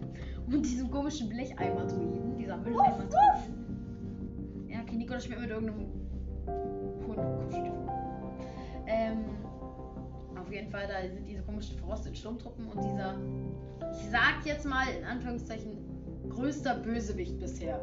Und 0.48 0.64
diesem 0.64 0.90
komischen 0.90 1.30
Blecheimer-Druiden, 1.30 2.38
dieser 2.38 2.58
Mülleimer-Druiden. 2.58 4.66
Ja, 4.68 4.80
okay, 4.82 4.96
Nico 4.96 5.20
spielt 5.20 5.42
mit 5.42 5.50
irgendeinem 5.50 5.80
Hund. 5.80 5.90
Ähm, 8.88 9.26
auf 10.36 10.52
jeden 10.52 10.70
Fall, 10.72 10.88
da 10.88 11.08
sind 11.08 11.28
diese 11.28 11.44
komischen 11.44 11.78
verrosteten 11.78 12.16
Sturmtruppen 12.16 12.66
und 12.68 12.84
dieser, 12.84 13.16
ich 13.92 14.10
sag 14.10 14.44
jetzt 14.46 14.66
mal 14.66 14.86
in 14.98 15.06
Anführungszeichen, 15.06 15.78
größter 16.30 16.76
Bösewicht 16.76 17.40
bisher. 17.40 17.80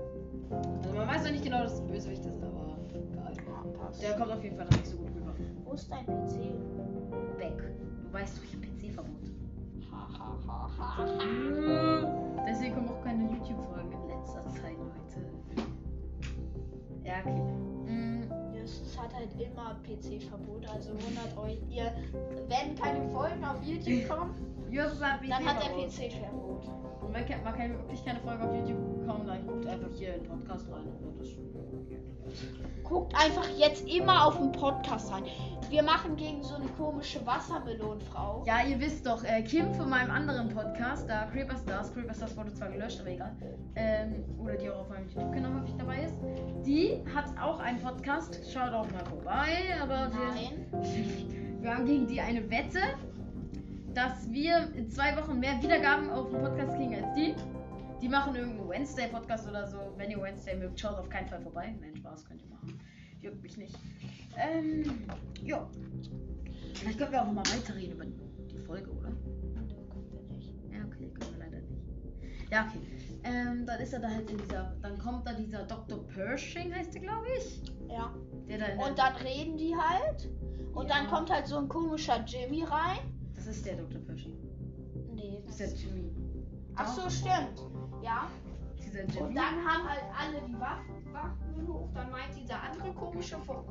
Also 0.50 0.90
man 0.96 1.06
weiß 1.08 1.24
noch 1.24 1.30
nicht 1.30 1.44
genau, 1.44 1.62
dass 1.62 1.74
es 1.74 1.80
ein 1.80 1.86
Bösewicht 1.86 2.24
ist, 2.26 2.42
aber 2.42 2.76
egal. 2.94 3.32
Der 4.00 4.16
kommt 4.16 4.32
auf 4.32 4.42
jeden 4.42 4.56
Fall 4.56 4.66
noch 4.66 4.72
nicht 4.76 4.86
so 4.86 4.96
gut 4.96 5.08
rüber. 5.14 5.34
Wo 5.64 5.72
ist 5.72 5.90
dein 5.90 6.04
PC? 6.06 6.54
Du 8.06 8.12
weißt 8.12 8.38
doch, 8.38 8.44
ich 8.44 8.54
hab 8.54 8.62
PC-Verbot. 8.62 9.26
Ha, 9.90 10.08
ha. 10.78 11.06
Deswegen 12.48 12.74
kommen 12.74 12.88
auch 12.88 13.02
keine 13.02 13.24
YouTube-Folgen 13.24 13.92
in 13.92 14.08
letzter 14.08 14.48
Zeit, 14.48 14.76
Leute. 14.78 15.66
Ja, 17.04 17.20
okay. 17.20 17.90
Mm, 17.90 18.22
Es 18.62 18.96
hat 18.98 19.14
halt 19.14 19.30
immer 19.40 19.76
PC-Verbot, 19.82 20.68
also 20.68 20.90
wundert 20.92 21.36
euch, 21.36 21.58
ihr, 21.68 21.92
wenn 22.48 22.74
keine 22.76 23.08
Folgen 23.08 23.44
auf 23.44 23.62
YouTube 23.62 24.08
kommen, 24.08 24.34
dann 24.70 25.44
hat 25.44 25.62
der 25.62 25.70
Verbot. 25.70 25.88
PC-Verbot. 25.88 26.62
Und 27.02 27.14
wenn 27.14 27.42
man 27.44 27.54
kann 27.54 27.70
wirklich 27.70 28.04
keine 28.04 28.20
Folge 28.20 28.44
auf 28.44 28.54
YouTube 28.54 29.00
bekommen, 29.00 29.26
dann 29.26 29.46
guckt 29.46 29.66
einfach 29.66 29.90
hier 29.94 30.14
in 30.14 30.22
den 30.22 30.28
Podcast 30.28 30.66
rein. 30.70 30.84
Guckt 32.82 33.14
einfach 33.14 33.48
jetzt 33.56 33.88
immer 33.88 34.26
auf 34.26 34.36
den 34.38 34.52
Podcast 34.52 35.12
rein. 35.12 35.24
Wir 35.68 35.82
machen 35.82 36.16
gegen 36.16 36.42
so 36.42 36.54
eine 36.54 36.66
komische 36.68 37.24
Wassermelonenfrau. 37.26 38.44
Ja, 38.46 38.62
ihr 38.64 38.78
wisst 38.80 39.04
doch, 39.06 39.24
äh, 39.24 39.42
Kim 39.42 39.74
von 39.74 39.90
meinem 39.90 40.10
anderen 40.10 40.48
Podcast, 40.48 41.08
da 41.08 41.26
Creeper 41.26 41.56
Stars, 41.56 41.92
Creeper 41.92 42.14
Stars 42.14 42.36
wurde 42.36 42.54
zwar 42.54 42.70
gelöscht, 42.70 43.00
aber 43.00 43.10
egal. 43.10 43.36
Ähm, 43.74 44.24
oder 44.38 44.54
die 44.56 44.70
auch 44.70 44.80
auf 44.80 44.88
meinem 44.88 45.08
YouTube-Kanal 45.08 45.60
häufig 45.60 45.74
dabei 45.76 46.02
ist. 46.04 46.14
Die 46.64 47.02
hat 47.14 47.26
auch 47.40 47.58
einen 47.58 47.80
Podcast. 47.80 48.38
Schaut 48.52 48.72
auch 48.72 48.88
mal 48.92 49.04
vorbei, 49.06 49.74
aber 49.82 50.10
wir. 50.12 50.34
Nein. 50.34 51.32
Wir 51.62 51.74
haben 51.74 51.86
gegen 51.86 52.06
die 52.06 52.20
eine 52.20 52.48
Wette. 52.48 52.78
dass 53.94 54.30
wir 54.30 54.72
in 54.74 54.88
zwei 54.90 55.16
Wochen 55.16 55.40
mehr 55.40 55.60
Wiedergaben 55.62 56.10
auf 56.10 56.30
dem 56.30 56.42
Podcast 56.42 56.74
kriegen 56.76 56.94
als 56.94 57.14
die. 57.14 57.34
Die 58.02 58.08
machen 58.08 58.36
irgendeinen 58.36 58.68
Wednesday-Podcast 58.68 59.48
oder 59.48 59.66
so. 59.66 59.78
Wenn 59.96 60.10
ihr 60.10 60.20
Wednesday 60.20 60.54
mögt, 60.56 60.78
schaut 60.78 60.98
auf 60.98 61.08
keinen 61.08 61.26
Fall 61.28 61.40
vorbei. 61.40 61.74
Nein, 61.80 61.96
Spaß 61.96 62.26
könnt 62.26 62.42
ihr 62.42 62.48
machen. 62.50 62.78
Juckt 63.22 63.42
mich 63.42 63.56
nicht. 63.56 63.74
Ähm, 64.36 65.04
ja. 65.42 65.68
Vielleicht 66.74 66.98
können 66.98 67.12
wir 67.12 67.22
auch 67.22 67.26
noch 67.26 67.32
mal 67.34 67.46
weiterreden 67.46 67.92
über 67.94 68.04
die 68.04 68.58
Folge, 68.58 68.90
oder? 68.90 69.08
Ja, 70.70 70.84
okay, 70.86 71.08
können 71.10 71.32
wir 71.32 71.38
leider 71.38 71.60
nicht. 71.60 72.50
Ja, 72.50 72.66
okay. 72.68 72.80
Ähm, 73.24 73.66
dann 73.66 73.80
ist 73.80 73.92
er 73.92 74.00
da 74.00 74.08
halt 74.08 74.30
in 74.30 74.38
dieser, 74.38 74.76
dann 74.82 74.98
kommt 74.98 75.26
da 75.26 75.32
dieser 75.32 75.64
Dr. 75.64 76.06
Pershing, 76.08 76.72
heißt 76.74 76.94
der, 76.94 77.00
glaube 77.02 77.26
ich. 77.38 77.62
Ja. 77.88 78.14
Der 78.48 78.58
da 78.58 78.66
in 78.66 78.78
Und 78.78 78.98
dann 78.98 79.16
reden 79.16 79.56
die 79.56 79.74
halt. 79.74 80.28
Und 80.74 80.88
Ja. 80.88 80.96
dann 80.96 81.06
kommt 81.08 81.30
halt 81.30 81.46
so 81.46 81.56
ein 81.56 81.68
komischer 81.68 82.22
Jimmy 82.24 82.62
rein. 82.62 82.98
Das 83.34 83.46
ist 83.46 83.64
der 83.64 83.76
Dr. 83.76 84.00
Pershing. 84.02 84.36
Nee, 85.14 85.42
Das 85.46 85.58
ist 85.60 85.82
der 85.82 85.90
Jimmy. 85.90 86.12
Ach 86.76 86.86
so, 86.86 87.08
stimmt. 87.08 87.64
Ja. 88.02 88.28
Dieser 88.78 89.00
Und 89.24 89.34
dann 89.34 89.64
haben 89.64 89.88
halt 89.88 90.02
alle 90.16 90.46
die 90.46 90.60
Waffen, 90.60 91.12
Waffen 91.12 91.66
hoch. 91.66 91.88
Dann 91.94 92.10
meint 92.10 92.36
dieser 92.36 92.62
andere 92.62 92.92
komische 92.92 93.36
Vo- 93.36 93.64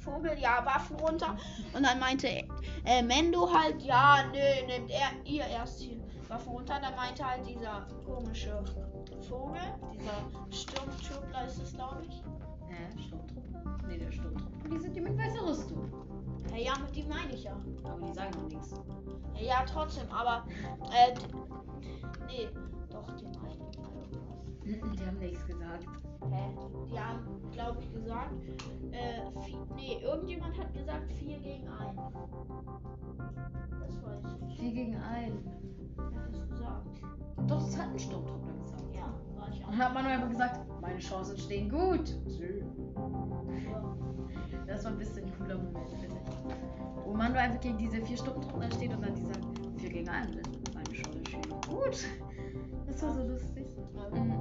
Vogel, 0.00 0.38
ja, 0.38 0.64
Waffen 0.64 0.96
runter. 0.96 1.36
Und 1.72 1.82
dann 1.82 1.98
meinte 1.98 2.28
äh, 2.28 3.02
Mendo 3.02 3.52
halt, 3.52 3.80
ja, 3.82 4.24
nö, 4.32 4.66
nimmt 4.66 4.90
er 4.90 5.10
ihr 5.24 5.46
erst 5.46 5.80
hier 5.80 5.96
Waffen 6.28 6.52
runter. 6.52 6.78
Dann 6.80 6.94
meinte 6.96 7.24
halt 7.24 7.46
dieser 7.46 7.86
komische 8.04 8.62
Vogel, 9.28 9.60
dieser 9.92 10.56
Sturmtruppler 10.56 11.46
ist 11.46 11.62
es, 11.62 11.72
glaube 11.74 12.02
ich. 12.08 12.22
Hä? 12.68 13.02
Sturmtruppe? 13.02 13.86
Nee, 13.88 13.98
der 13.98 14.12
Sturmtruppe. 14.12 14.68
Die 14.70 14.78
sind 14.78 14.96
die 14.96 15.00
mit 15.00 15.16
weißer 15.18 15.46
Rüstung. 15.46 15.92
Ja, 16.50 16.56
ja, 16.56 16.78
mit 16.78 16.94
die 16.94 17.02
meine 17.04 17.32
ich 17.32 17.44
ja. 17.44 17.56
Aber 17.84 18.06
die 18.06 18.12
sagen 18.12 18.30
noch 18.40 18.48
nichts. 18.48 18.70
Ja, 19.34 19.42
ja, 19.42 19.64
trotzdem, 19.64 20.10
aber, 20.10 20.44
äh, 20.92 21.14
nee, 22.26 22.48
doch, 22.90 23.06
die 23.16 23.24
meine 23.24 23.52
ich 23.52 23.58
mal 23.58 23.70
irgendwas. 23.74 24.34
Die 24.64 25.06
haben 25.06 25.18
nichts 25.18 25.46
gesagt. 25.46 25.86
Hä? 26.30 26.50
Die 26.90 26.98
haben, 27.00 27.50
glaube 27.52 27.78
ich, 27.80 27.92
gesagt, 27.92 28.32
äh, 28.92 29.22
vi- 29.40 29.74
nee, 29.76 29.98
irgendjemand 30.02 30.58
hat 30.58 30.72
gesagt 30.72 31.12
4 31.12 31.38
gegen 31.38 31.68
1. 31.68 32.00
Das 33.80 34.02
weiß 34.02 34.22
ich. 34.48 34.58
4 34.58 34.72
gegen 34.72 34.96
1. 34.96 35.32
Wer 35.96 36.04
hat 36.20 36.32
das 36.32 36.48
gesagt? 36.48 36.86
Doch, 37.48 37.62
das 37.64 37.78
hat 37.78 37.88
ein 37.90 37.98
Sturmtruppler 37.98 38.52
gesagt. 38.54 38.82
Ja, 38.94 39.12
war 39.36 39.48
ich 39.50 39.58
Und 39.58 39.64
auch. 39.64 39.70
dann 39.70 39.78
hat 39.78 39.94
man 39.94 40.06
einfach 40.06 40.28
gesagt, 40.30 40.60
meine 40.80 40.98
Chancen 40.98 41.36
stehen 41.38 41.68
gut. 41.70 42.08
Ja. 43.62 43.84
Das 44.66 44.84
war 44.84 44.92
ein 44.92 44.98
bisschen 44.98 45.24
ein 45.24 45.32
cooler 45.38 45.58
Moment, 45.58 45.90
finde 45.92 46.16
ich. 46.16 47.04
Wo 47.04 47.12
man 47.12 47.34
einfach 47.36 47.60
gegen 47.60 47.76
diese 47.78 48.00
vier 48.00 48.16
Sturmtruppler 48.16 48.70
steht 48.72 48.94
und 48.94 49.02
dann 49.04 49.14
die 49.14 49.22
sagen, 49.24 49.54
4 49.76 49.90
gegen 49.90 50.08
1. 50.08 50.30
Meine 50.74 50.90
Chancen 50.90 51.26
stehen 51.26 51.42
gut. 51.68 52.04
Das 52.86 53.02
war 53.02 53.12
so 53.12 53.22
lustig. 53.26 53.66
Mhm. 54.12 54.34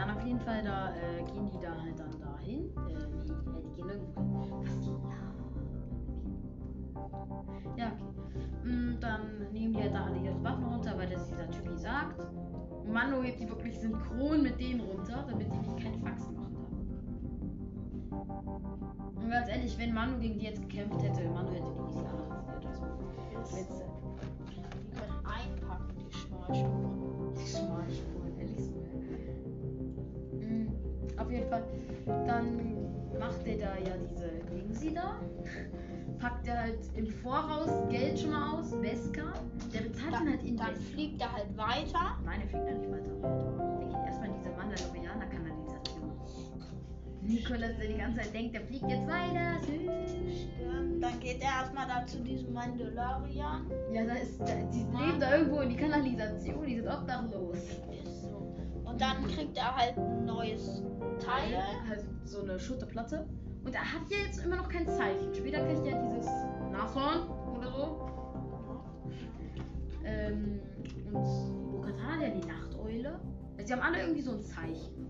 Dann 0.00 0.16
auf 0.16 0.24
jeden 0.24 0.40
Fall, 0.40 0.62
da 0.62 0.94
äh, 0.94 1.22
gehen 1.30 1.50
die 1.52 1.60
da 1.60 1.78
halt 1.78 1.98
dann 1.98 2.18
dahin. 2.18 2.70
Äh, 2.70 3.06
nee, 3.18 3.60
die 3.62 3.74
gehen 3.76 3.90
irgendwo 3.90 4.42
hin. 4.42 4.54
Was 4.62 4.80
die. 4.80 4.96
Ja, 7.78 7.92
okay. 8.16 8.46
Mm, 8.64 8.98
dann 8.98 9.52
nehmen 9.52 9.74
die 9.74 9.82
halt 9.82 9.92
da 9.92 10.06
alle 10.06 10.16
ihre 10.16 10.42
Waffen 10.42 10.64
runter, 10.64 10.96
weil 10.96 11.10
das 11.10 11.28
dieser 11.28 11.50
Typi 11.50 11.76
sagt. 11.76 12.26
Manu 12.86 13.22
hebt 13.22 13.40
die 13.40 13.48
wirklich 13.50 13.78
synchron 13.78 14.42
mit 14.42 14.58
denen 14.58 14.80
runter, 14.80 15.22
damit 15.28 15.52
die 15.52 15.58
nicht 15.58 15.76
keine 15.76 15.98
Faxen 15.98 16.34
machen 16.34 16.54
darf. 16.54 16.70
Und 19.22 19.30
ganz 19.30 19.50
ehrlich, 19.50 19.78
wenn 19.78 19.92
Manu 19.92 20.18
gegen 20.18 20.38
die 20.38 20.46
jetzt 20.46 20.62
gekämpft 20.62 21.02
hätte, 21.02 21.28
Manu 21.28 21.50
hätte 21.50 21.74
die 21.74 21.90
easy 21.90 22.06
alle 22.06 22.26
rasiert. 22.30 22.64
Also, 23.36 23.54
Witze. 23.54 23.84
Die 24.48 24.62
können 24.98 25.26
einpacken, 25.26 25.94
die 25.98 26.10
Schmalspuren. 26.10 27.34
Die 27.34 27.46
Schmalspuren, 27.46 28.19
Fall. 31.50 31.62
Dann 32.26 32.76
macht 33.18 33.46
er 33.46 33.56
da 33.58 33.76
ja 33.78 33.94
diese 34.08 34.28
Dingsi 34.50 34.94
da. 34.94 35.16
Packt 36.18 36.46
er 36.48 36.62
halt 36.62 36.78
im 36.96 37.06
Voraus 37.06 37.70
Geld 37.88 38.18
schon 38.18 38.30
mal 38.30 38.58
aus. 38.58 38.72
Wesker. 38.82 39.32
Der 39.72 39.80
bezahlt 39.80 40.12
Dann, 40.12 40.24
dann 40.24 40.28
halt 40.32 40.42
in 40.44 40.56
dann 40.56 40.70
Wesker. 40.70 40.82
fliegt 40.92 41.20
er 41.20 41.32
halt 41.32 41.56
weiter. 41.56 42.18
Nein, 42.24 42.40
er 42.42 42.48
fliegt 42.48 42.66
da 42.66 42.72
nicht 42.72 42.90
weiter. 42.90 43.10
Der 43.80 43.88
geht 43.88 44.06
erstmal 44.06 44.28
in 44.28 44.34
diese 44.34 44.50
Mandalorianer-Kanalisation. 44.50 46.12
Nikolas, 47.22 47.76
der 47.78 47.88
die 47.88 47.96
ganze 47.98 48.20
Zeit 48.20 48.34
denkt, 48.34 48.54
der 48.54 48.60
fliegt 48.62 48.90
jetzt 48.90 49.06
weiter. 49.06 49.60
Stimmt. 49.64 51.02
Dann 51.02 51.20
geht 51.20 51.40
er 51.40 51.48
erstmal 51.60 51.86
da 51.88 52.06
zu 52.06 52.18
diesem 52.18 52.52
Mandalorian. 52.52 53.66
Ja, 53.92 54.04
da 54.04 54.14
ist, 54.14 54.38
da, 54.40 54.46
die 54.72 54.80
leben 54.80 55.18
da 55.20 55.36
irgendwo 55.36 55.60
in 55.60 55.70
die 55.70 55.76
Kanalisation, 55.76 56.66
die 56.66 56.76
sind 56.76 56.88
obdachlos. 56.88 57.56
Ist 57.56 58.22
so. 58.22 58.54
Und 58.84 59.00
dann 59.00 59.26
kriegt 59.28 59.56
er 59.56 59.74
halt 59.74 59.96
ein 59.96 60.26
neues 60.26 60.82
Teil. 61.30 61.62
Also 61.90 62.06
so 62.24 62.42
eine 62.42 62.58
Schutterplatte. 62.58 63.26
Und 63.64 63.74
er 63.74 63.80
hat 63.80 64.10
ja 64.10 64.18
jetzt 64.26 64.44
immer 64.44 64.56
noch 64.56 64.68
kein 64.68 64.86
Zeichen. 64.86 65.34
Später 65.34 65.64
kriegt 65.66 65.86
er 65.86 66.02
dieses 66.02 66.26
Nashorn 66.70 67.28
oder 67.56 67.70
so. 67.70 68.10
Ähm, 70.04 70.60
und 71.12 71.70
Bokatan 71.70 72.16
hat 72.16 72.22
ja 72.22 72.28
die 72.30 72.46
Nachteule. 72.46 73.20
Also 73.56 73.66
sie 73.66 73.72
haben 73.72 73.82
alle 73.82 74.00
irgendwie 74.00 74.22
so 74.22 74.32
ein 74.32 74.42
Zeichen. 74.42 75.00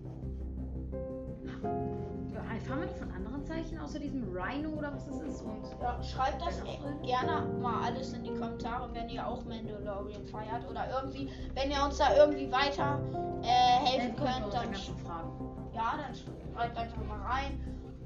Erfahren 2.71 2.81
wir 2.81 2.87
noch 2.87 2.97
von 2.97 3.11
anderen 3.13 3.45
Zeichen, 3.45 3.79
außer 3.79 3.99
diesem 3.99 4.37
Rhino 4.37 4.71
oder 4.71 4.93
was 4.93 5.07
das 5.07 5.21
ist? 5.23 5.43
Und 5.43 5.65
Ja, 5.81 6.03
schreibt 6.03 6.43
das 6.43 6.63
gerne 7.03 7.47
mal 7.61 7.85
alles 7.85 8.13
in 8.13 8.23
die 8.23 8.31
Kommentare, 8.31 8.91
wenn 8.93 9.09
ihr 9.09 9.27
auch 9.27 9.45
Mandalorian 9.45 10.27
feiert 10.27 10.69
oder 10.69 10.87
irgendwie, 10.91 11.31
wenn 11.55 11.71
ihr 11.71 11.83
uns 11.83 11.97
da 11.99 12.15
irgendwie 12.17 12.53
weiter 12.53 13.01
äh, 13.43 13.87
helfen 13.87 14.15
könnt 14.17 14.53
dann 14.53 14.75
fragen. 15.05 15.50
Ja, 15.75 15.95
dann 15.97 16.15
schreibt 16.15 16.77
einfach 16.77 17.07
mal 17.07 17.21
rein 17.21 17.61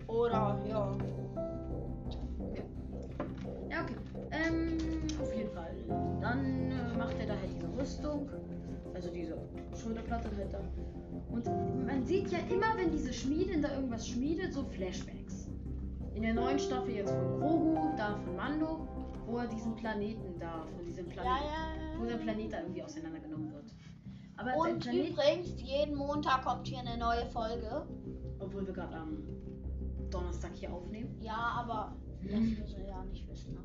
oder 0.07 0.59
ja. 0.69 0.97
Ja, 3.71 3.83
okay. 3.83 3.97
Ähm, 4.31 4.79
auf 5.21 5.35
jeden 5.35 5.51
Fall. 5.51 5.75
Dann 6.21 6.71
äh, 6.71 6.99
macht 6.99 7.19
er 7.19 7.27
da 7.27 7.35
halt 7.35 7.51
diese 7.55 7.69
Rüstung. 7.79 8.29
Also 8.95 9.11
diese 9.11 9.37
Schulterplatte 9.77 10.31
halt 10.37 10.53
da. 10.53 10.61
Und 11.31 11.47
man 11.87 12.05
sieht 12.05 12.31
ja 12.31 12.39
immer, 12.51 12.77
wenn 12.77 12.91
diese 12.93 13.13
Schmiedin 13.13 13.63
da 13.63 13.75
irgendwas 13.75 14.09
schmiedet, 14.09 14.53
so 14.53 14.63
Flashbacks. 14.65 15.49
In 16.15 16.23
der 16.23 16.35
neuen 16.35 16.59
Staffel 16.59 16.95
jetzt 16.95 17.11
von 17.11 17.41
Grogu, 17.41 17.97
da 17.97 18.17
von 18.25 18.37
Mando, 18.37 18.87
wo 19.27 19.39
er 19.39 19.49
diesen 19.49 19.75
Planeten 19.75 20.39
da, 20.39 20.65
von 20.77 20.85
diesem 20.85 21.07
Ja, 21.09 21.13
Planeten, 21.13 21.45
ja, 21.45 21.99
wo 21.99 22.05
ja. 22.05 22.11
der 22.11 22.17
Planet 22.19 22.53
da 22.53 22.61
irgendwie 22.61 22.83
auseinandergenommen 22.85 23.53
wird. 23.53 23.75
Aber 24.37 24.57
Und 24.57 24.85
übrigens, 24.87 25.61
jeden 25.61 25.97
Montag 25.97 26.45
kommt 26.45 26.67
hier 26.67 26.81
eine 26.81 26.97
neue 26.99 27.25
Folge. 27.27 27.87
obwohl 28.41 28.67
wir 28.67 28.75
gerade 28.75 28.97
am 28.97 29.19
Donnerstag 30.11 30.53
hier 30.55 30.73
aufnehmen. 30.73 31.17
Ja, 31.21 31.63
aber 31.63 31.95
das 32.23 32.41
müssen 32.41 32.77
wir 32.79 32.89
ja 32.89 33.05
nicht 33.05 33.29
wissen. 33.29 33.55
Ne? 33.55 33.61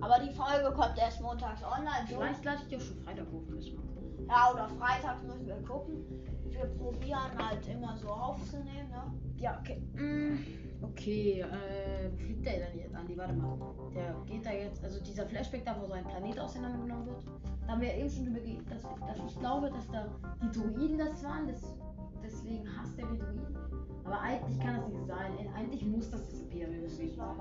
Aber 0.00 0.18
die 0.20 0.30
Folge 0.30 0.72
kommt 0.74 0.98
erst 0.98 1.20
montags 1.20 1.62
online. 1.64 2.06
So. 2.08 2.16
Vielleicht 2.16 2.44
lade 2.44 2.58
ich 2.62 2.68
die 2.68 2.76
auch 2.76 2.80
schon 2.80 2.96
Freitag 2.98 3.26
auf, 3.26 3.48
müssen 3.48 3.72
wir 3.72 3.78
mal 3.80 3.86
gucken. 3.94 4.26
Ja, 4.28 4.52
oder 4.52 4.68
freitags 4.68 5.22
müssen 5.24 5.46
wir 5.46 5.56
gucken. 5.62 6.04
Wir 6.48 6.64
probieren 6.66 7.30
halt 7.38 7.66
immer 7.68 7.96
so 7.96 8.08
aufzunehmen, 8.08 8.88
ne? 8.90 9.12
Ja, 9.36 9.58
okay. 9.60 9.82
Mm, 9.94 10.38
okay, 10.84 11.40
äh, 11.40 12.10
fliegt 12.16 12.46
der 12.46 12.66
denn 12.66 12.78
jetzt? 12.78 12.94
Andi, 12.94 13.16
warte 13.16 13.32
mal. 13.32 13.58
Der 13.94 14.14
geht 14.26 14.46
da 14.46 14.52
jetzt, 14.52 14.84
also 14.84 15.00
dieser 15.00 15.26
Flashback 15.26 15.64
da, 15.64 15.76
wo 15.80 15.86
so 15.86 15.92
ein 15.94 16.04
Planet 16.04 16.38
auseinandergenommen 16.38 17.06
wird. 17.06 17.24
Da 17.66 17.72
haben 17.72 17.80
wir 17.80 17.88
ja 17.88 17.98
eben 17.98 18.10
schon 18.10 18.26
übergeht, 18.26 18.70
dass, 18.70 18.82
dass 18.82 19.18
ich 19.26 19.38
glaube, 19.38 19.70
dass 19.70 19.88
da 19.88 20.06
die 20.42 20.50
Druiden 20.50 20.98
das 20.98 21.24
waren. 21.24 21.46
Das, 21.48 21.74
deswegen 22.22 22.64
hasst 22.76 22.98
er 22.98 23.06
die 23.06 23.18
Druiden. 23.18 23.56
Aber 24.04 24.20
eigentlich 24.20 24.58
kann 24.60 24.76
das 24.76 24.88
nicht 24.88 25.06
sein. 25.06 25.32
Eigentlich 25.56 25.84
muss 25.86 26.10
das 26.10 26.24
das 26.26 26.40
Imperium 26.40 26.72
gewesen 26.72 27.16
sein. 27.16 27.34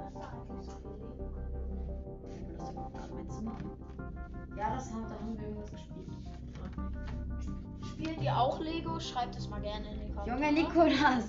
Ich 2.29 2.47
will 2.47 2.55
das 2.57 2.73
ja 2.73 2.89
gerade 2.89 3.13
mein 3.13 3.29
Zimmer. 3.29 3.57
Ja, 4.57 4.75
das 4.75 4.91
haben, 4.91 5.05
da 5.09 5.15
haben 5.15 5.37
wir 5.37 5.47
irgendwas 5.47 5.71
gespielt. 5.71 6.07
Spielt 7.89 8.21
ihr 8.21 8.37
auch 8.37 8.59
Lego? 8.59 8.99
Schreibt 8.99 9.35
es 9.35 9.49
mal 9.49 9.61
gerne 9.61 9.85
in 9.91 9.99
die 9.99 10.13
Kommentare. 10.13 10.39
Junge 10.39 10.51
Nikolas, 10.53 11.25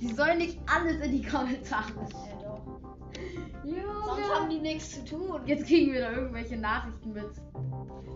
die 0.00 0.12
sollen 0.12 0.38
nicht 0.38 0.58
alles 0.66 1.00
in 1.00 1.12
die 1.12 1.22
Kommentare. 1.22 1.92
Junge. 1.94 2.41
Sonst 4.04 4.34
haben 4.34 4.50
die 4.50 4.60
nichts 4.60 4.90
zu 4.92 5.04
tun. 5.04 5.40
Jetzt 5.46 5.66
kriegen 5.66 5.92
wir 5.92 6.00
da 6.02 6.10
irgendwelche 6.12 6.56
Nachrichten 6.56 7.12
mit. 7.12 7.30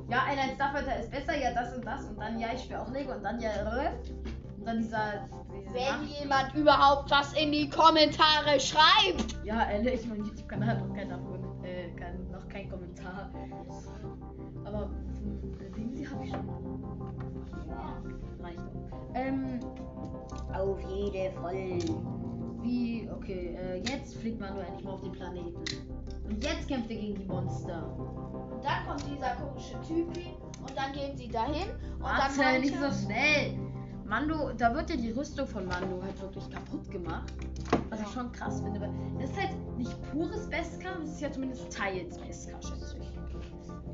Ja, 0.08 0.18
ein 0.28 0.54
Starfighter 0.54 0.98
ist 1.00 1.10
besser, 1.10 1.36
ja 1.36 1.52
das 1.52 1.74
und 1.74 1.84
das 1.84 2.04
und 2.08 2.18
dann 2.20 2.38
ja, 2.38 2.48
ich 2.54 2.62
spiele 2.62 2.80
auch 2.80 2.90
Lego 2.90 3.12
und 3.12 3.22
dann 3.24 3.40
ja 3.40 3.50
äh, 3.50 3.90
und 4.58 4.64
dann 4.64 4.78
dieser, 4.78 5.28
diese 5.52 5.74
Wenn 5.74 6.08
jemand 6.20 6.54
überhaupt 6.54 7.10
was 7.10 7.32
in 7.34 7.50
die 7.52 7.68
Kommentare 7.68 8.58
schreibt. 8.60 9.36
Ja, 9.44 9.68
ehrlich, 9.70 10.06
mein 10.06 10.24
YouTube-Kanal 10.24 10.68
hat 10.68 10.88
noch 10.88 10.94
kein, 10.94 11.10
Abon- 11.12 11.64
äh, 11.64 11.90
kein, 11.96 12.30
noch 12.30 12.48
kein 12.48 12.68
Kommentar. 12.70 13.30
Aber 14.64 14.90
äh, 15.60 15.96
sie 15.96 16.08
habe 16.08 16.24
ich 16.24 16.30
schon. 16.30 16.48
Ja, 17.68 18.02
reicht. 18.40 18.60
Ähm, 19.14 19.60
auf 20.52 20.80
jeden 20.88 21.34
Fall. 21.34 21.78
Wie, 22.66 23.08
okay, 23.14 23.56
äh, 23.56 23.78
jetzt 23.88 24.16
fliegt 24.16 24.40
man 24.40 24.54
nur 24.54 24.64
endlich 24.66 24.84
mal 24.84 24.92
auf 24.94 25.02
den 25.02 25.12
Planeten. 25.12 25.54
Und 26.28 26.42
Jetzt 26.44 26.68
kämpft 26.68 26.90
er 26.90 26.96
gegen 26.96 27.14
die 27.14 27.24
Monster. 27.24 27.86
Und 27.96 28.64
dann 28.64 28.86
kommt 28.86 29.04
dieser 29.06 29.30
komische 29.36 29.80
Typi 29.86 30.34
und 30.60 30.76
dann 30.76 30.92
gehen 30.92 31.16
sie 31.16 31.28
dahin 31.28 31.68
und 31.96 32.02
Warte, 32.02 32.38
dann 32.40 32.60
nicht 32.60 32.74
so 32.74 33.04
schnell. 33.06 33.56
Mando, 34.04 34.52
da 34.56 34.72
wird 34.74 34.90
ja 34.90 34.96
die 34.96 35.10
Rüstung 35.10 35.46
von 35.48 35.66
Mando 35.66 36.00
halt 36.02 36.20
wirklich 36.20 36.48
kaputt 36.50 36.90
gemacht. 36.90 37.32
Was 37.90 38.00
ich 38.00 38.06
Ja. 38.06 38.12
schon 38.12 38.32
krass 38.32 38.60
finde. 38.60 38.80
Weil 38.80 38.90
das 39.20 39.30
ist 39.30 39.36
halt 39.40 39.76
nicht 39.76 40.12
pures 40.12 40.48
Beskar, 40.48 40.94
das 41.00 41.10
ist 41.10 41.20
ja 41.20 41.30
zumindest 41.32 41.72
teils 41.76 42.18
Beskar, 42.18 42.60
schätze 42.62 42.96
ich. 43.00 43.06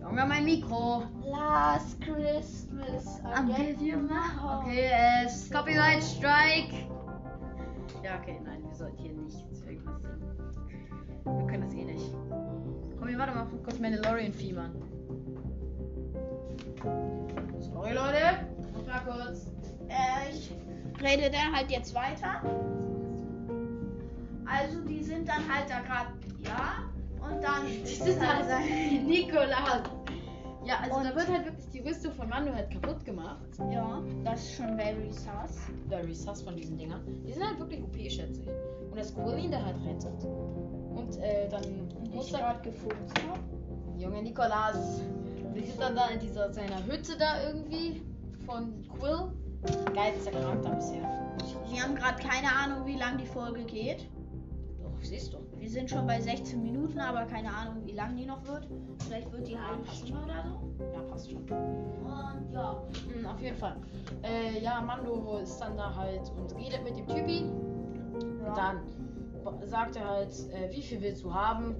Junge, 0.02 0.26
mein 0.26 0.44
Mikro. 0.44 1.04
Last 1.24 2.00
Christmas 2.00 3.20
I 3.24 3.46
gave 3.46 3.82
you 3.82 3.98
my 3.98 4.14
heart. 4.38 4.64
Okay, 4.66 4.90
es 5.24 5.50
Copyright 5.50 6.02
Strike. 6.02 6.86
Ja, 8.12 8.18
okay, 8.18 8.38
nein, 8.44 8.62
wir 8.62 8.74
sollten 8.74 8.98
hier 8.98 9.12
nicht 9.14 9.42
irgendwas 9.66 10.02
singen. 10.02 10.20
Wir 11.24 11.46
können 11.46 11.62
das 11.62 11.72
eh 11.72 11.84
nicht. 11.84 12.12
Komm, 12.98 13.08
hier, 13.08 13.18
warte 13.18 13.32
mal 13.32 13.46
kurz 13.64 13.78
Mandalorian-Theme 13.78 14.60
an. 14.60 14.74
Sorry, 17.58 17.94
Leute. 17.94 18.46
Ich 18.78 18.86
mal 18.86 19.00
kurz. 19.06 19.46
Äh, 19.88 20.30
ich 20.30 20.52
rede 21.02 21.30
dann 21.30 21.56
halt 21.56 21.70
jetzt 21.70 21.94
weiter. 21.94 22.42
Also 24.44 24.82
die 24.82 25.02
sind 25.02 25.26
dann 25.26 25.48
halt 25.50 25.70
da 25.70 25.80
gerade, 25.80 26.12
ja, 26.44 26.90
und 27.26 27.42
dann 27.42 27.66
Die 27.66 27.80
ist 27.82 28.20
halt 28.20 28.44
Nikolas. 29.06 29.84
Ja, 30.64 30.78
also 30.80 30.96
Und- 30.96 31.04
da 31.04 31.14
wird 31.16 31.28
halt 31.28 31.44
wirklich 31.46 31.68
die 31.70 31.80
Rüstung 31.80 32.12
von 32.12 32.28
Mando 32.28 32.52
halt 32.52 32.70
kaputt 32.70 33.04
gemacht. 33.04 33.44
ja, 33.70 34.00
das 34.24 34.40
ist 34.42 34.54
schon 34.54 34.76
very 34.78 35.10
sus. 35.10 35.58
Very 35.88 36.14
sus 36.14 36.42
von 36.42 36.56
diesen 36.56 36.78
Dingern. 36.78 37.00
Die 37.26 37.32
sind 37.32 37.44
halt 37.44 37.58
wirklich 37.58 37.82
OP, 37.82 37.96
schätze 38.10 38.42
ich. 38.42 38.48
Und 38.90 38.96
das 38.96 39.10
ihn 39.38 39.50
da 39.50 39.62
halt 39.64 39.76
rettet. 39.84 40.24
Und 40.94 41.16
äh, 41.18 41.48
dann 41.48 41.62
muss 42.14 42.28
Ich 42.28 42.34
er 42.34 42.40
gerade 42.40 42.62
gefunden 42.70 43.06
habe. 43.28 43.40
Junge 43.98 44.22
Nikolas. 44.22 45.00
Wir 45.52 45.62
sind 45.62 45.80
dann 45.80 45.96
da 45.96 46.08
in 46.08 46.20
dieser 46.20 46.52
seiner 46.52 46.84
Hütte 46.86 47.16
da 47.18 47.42
irgendwie 47.48 48.02
von 48.46 48.82
Quill. 48.98 49.32
Geilster 49.94 50.30
Charakter 50.32 50.70
bisher. 50.70 51.08
Wir 51.70 51.82
haben 51.82 51.94
gerade 51.94 52.20
keine 52.22 52.48
Ahnung, 52.52 52.86
wie 52.86 52.96
lang 52.96 53.16
die 53.18 53.26
Folge 53.26 53.64
geht. 53.64 54.08
Doch, 54.82 54.90
siehst 55.02 55.32
du. 55.32 55.38
Wir 55.62 55.70
sind 55.70 55.88
schon 55.88 56.08
bei 56.08 56.20
16 56.20 56.60
Minuten, 56.60 56.98
aber 56.98 57.24
keine 57.24 57.48
Ahnung, 57.48 57.86
wie 57.86 57.92
lang 57.92 58.16
die 58.16 58.26
noch 58.26 58.44
wird. 58.48 58.66
Vielleicht 59.06 59.30
wird 59.30 59.46
die 59.46 59.54
eine 59.56 59.68
halbe 59.68 59.86
Stunde 59.86 60.20
oder 60.24 60.42
so. 60.44 60.84
Ja, 60.92 61.00
passt 61.08 61.30
schon. 61.30 61.42
Und 61.42 62.52
ja, 62.52 62.82
Mhm, 63.16 63.26
auf 63.26 63.40
jeden 63.40 63.56
Fall. 63.56 63.76
Äh, 64.24 64.60
ja, 64.60 64.80
Mando 64.80 65.36
ist 65.38 65.60
dann 65.60 65.76
da 65.76 65.94
halt 65.94 66.28
und 66.36 66.52
redet 66.56 66.82
mit 66.82 66.96
dem 66.98 67.06
Typi. 67.06 67.44
ja. 68.44 68.54
Dann 68.54 68.80
sagt 69.68 69.94
er 69.94 70.08
halt, 70.08 70.32
äh, 70.52 70.68
wie 70.72 70.82
viel 70.82 71.00
willst 71.00 71.22
du 71.22 71.32
haben 71.32 71.76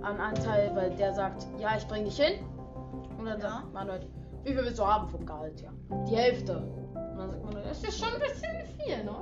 an 0.00 0.16
Anteil, 0.18 0.74
weil 0.74 0.90
der 0.96 1.12
sagt, 1.12 1.46
ja, 1.58 1.76
ich 1.76 1.86
bring 1.86 2.04
dich 2.06 2.16
hin. 2.18 2.42
Und 3.18 3.26
dann 3.26 3.40
Ja. 3.42 3.48
sagt 3.50 3.74
man 3.74 3.90
halt, 3.90 4.06
wie 4.44 4.54
viel 4.54 4.64
willst 4.64 4.78
du 4.78 4.86
haben 4.86 5.06
vom 5.06 5.26
Gehalt? 5.26 5.60
Ja, 5.60 5.70
die 6.06 6.16
Hälfte. 6.16 6.60
Und 6.94 7.18
dann 7.18 7.30
sagt 7.30 7.44
man, 7.44 7.54
das 7.62 7.84
ist 7.84 7.98
schon 7.98 8.08
ein 8.14 8.20
bisschen 8.20 8.56
viel, 8.78 9.04
ne? 9.04 9.16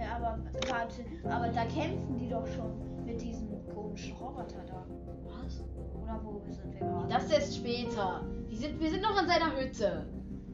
Ja, 0.00 0.16
aber 0.16 0.38
warte, 0.70 1.04
aber 1.24 1.48
da 1.48 1.64
kämpfen 1.66 2.16
die 2.18 2.30
doch 2.30 2.46
schon 2.46 2.72
mit 3.04 3.20
diesem 3.20 3.48
komischen 3.74 4.16
Roboter 4.16 4.64
da. 4.66 4.86
Was? 5.24 5.64
Oder 6.02 6.20
wo 6.22 6.42
sind 6.52 6.72
wir 6.72 6.80
gerade? 6.80 7.08
Das 7.08 7.24
ist 7.24 7.56
später. 7.56 8.24
Die 8.50 8.56
sind, 8.56 8.80
wir 8.80 8.90
sind 8.90 9.02
noch 9.02 9.20
in 9.20 9.26
seiner 9.26 9.56
Hütte. 9.56 10.06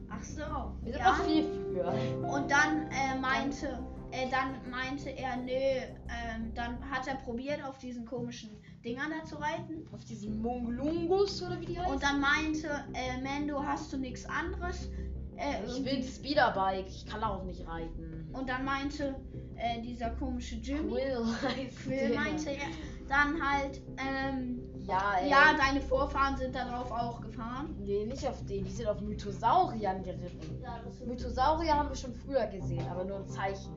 Ach 0.09 0.23
so. 0.23 0.41
Wir 0.83 0.93
sind 0.93 1.01
ja. 1.01 1.09
noch 1.09 1.23
viel 1.23 1.43
früher. 1.43 1.93
Und 2.29 2.51
dann 2.51 2.89
äh, 2.89 3.19
meinte, 3.19 3.79
äh, 4.11 4.29
dann 4.29 4.69
meinte 4.69 5.09
er, 5.09 5.37
nö, 5.37 5.51
ähm, 5.51 6.51
dann 6.53 6.77
hat 6.89 7.07
er 7.07 7.15
probiert, 7.15 7.63
auf 7.63 7.77
diesen 7.77 8.05
komischen 8.05 8.49
Dingern 8.83 9.11
da 9.17 9.25
zu 9.25 9.35
reiten. 9.35 9.87
Auf 9.93 10.03
diesen 10.05 10.41
Monglungus 10.41 11.41
oder 11.41 11.59
wie 11.61 11.67
die 11.67 11.79
heißen. 11.79 11.93
Und 11.93 12.03
dann 12.03 12.19
meinte, 12.19 12.67
äh, 12.93 13.21
Mando, 13.21 13.63
hast 13.63 13.93
du 13.93 13.97
nichts 13.97 14.25
anderes? 14.25 14.89
Äh, 15.37 15.65
ich 15.65 15.85
will 15.85 16.03
Speederbike. 16.03 16.87
Ich 16.87 17.05
kann 17.05 17.23
auch 17.23 17.43
nicht 17.43 17.65
reiten. 17.67 18.29
Und 18.33 18.49
dann 18.49 18.65
meinte 18.65 19.15
äh, 19.57 19.81
dieser 19.81 20.09
komische 20.11 20.55
Jimmy, 20.55 20.91
Will 20.91 21.25
heißt 21.41 21.89
der. 21.89 22.09
meinte 22.15 22.49
er, 22.51 22.67
dann 23.07 23.41
halt, 23.41 23.81
ähm, 23.97 24.61
Ja, 24.87 25.15
ey. 25.21 25.29
ja, 25.29 25.53
deine 25.57 25.81
Vorfahren 25.81 26.37
sind 26.37 26.55
darauf 26.55 26.91
auch 26.91 27.21
gefahren. 27.21 27.75
Nee, 27.79 28.05
nicht 28.05 28.25
auf 28.27 28.43
den. 28.45 28.63
Die 28.65 28.71
sind 28.71 28.87
auf 28.87 29.01
Mythosauriern 29.01 30.01
geritten. 30.03 30.61
Ja, 30.63 30.79
Mythosaurier 31.05 31.75
haben 31.77 31.89
wir 31.89 31.95
schon 31.95 32.13
früher 32.13 32.45
gesehen, 32.47 32.87
aber 32.89 33.03
nur 33.03 33.17
ein 33.17 33.27
Zeichen. 33.27 33.73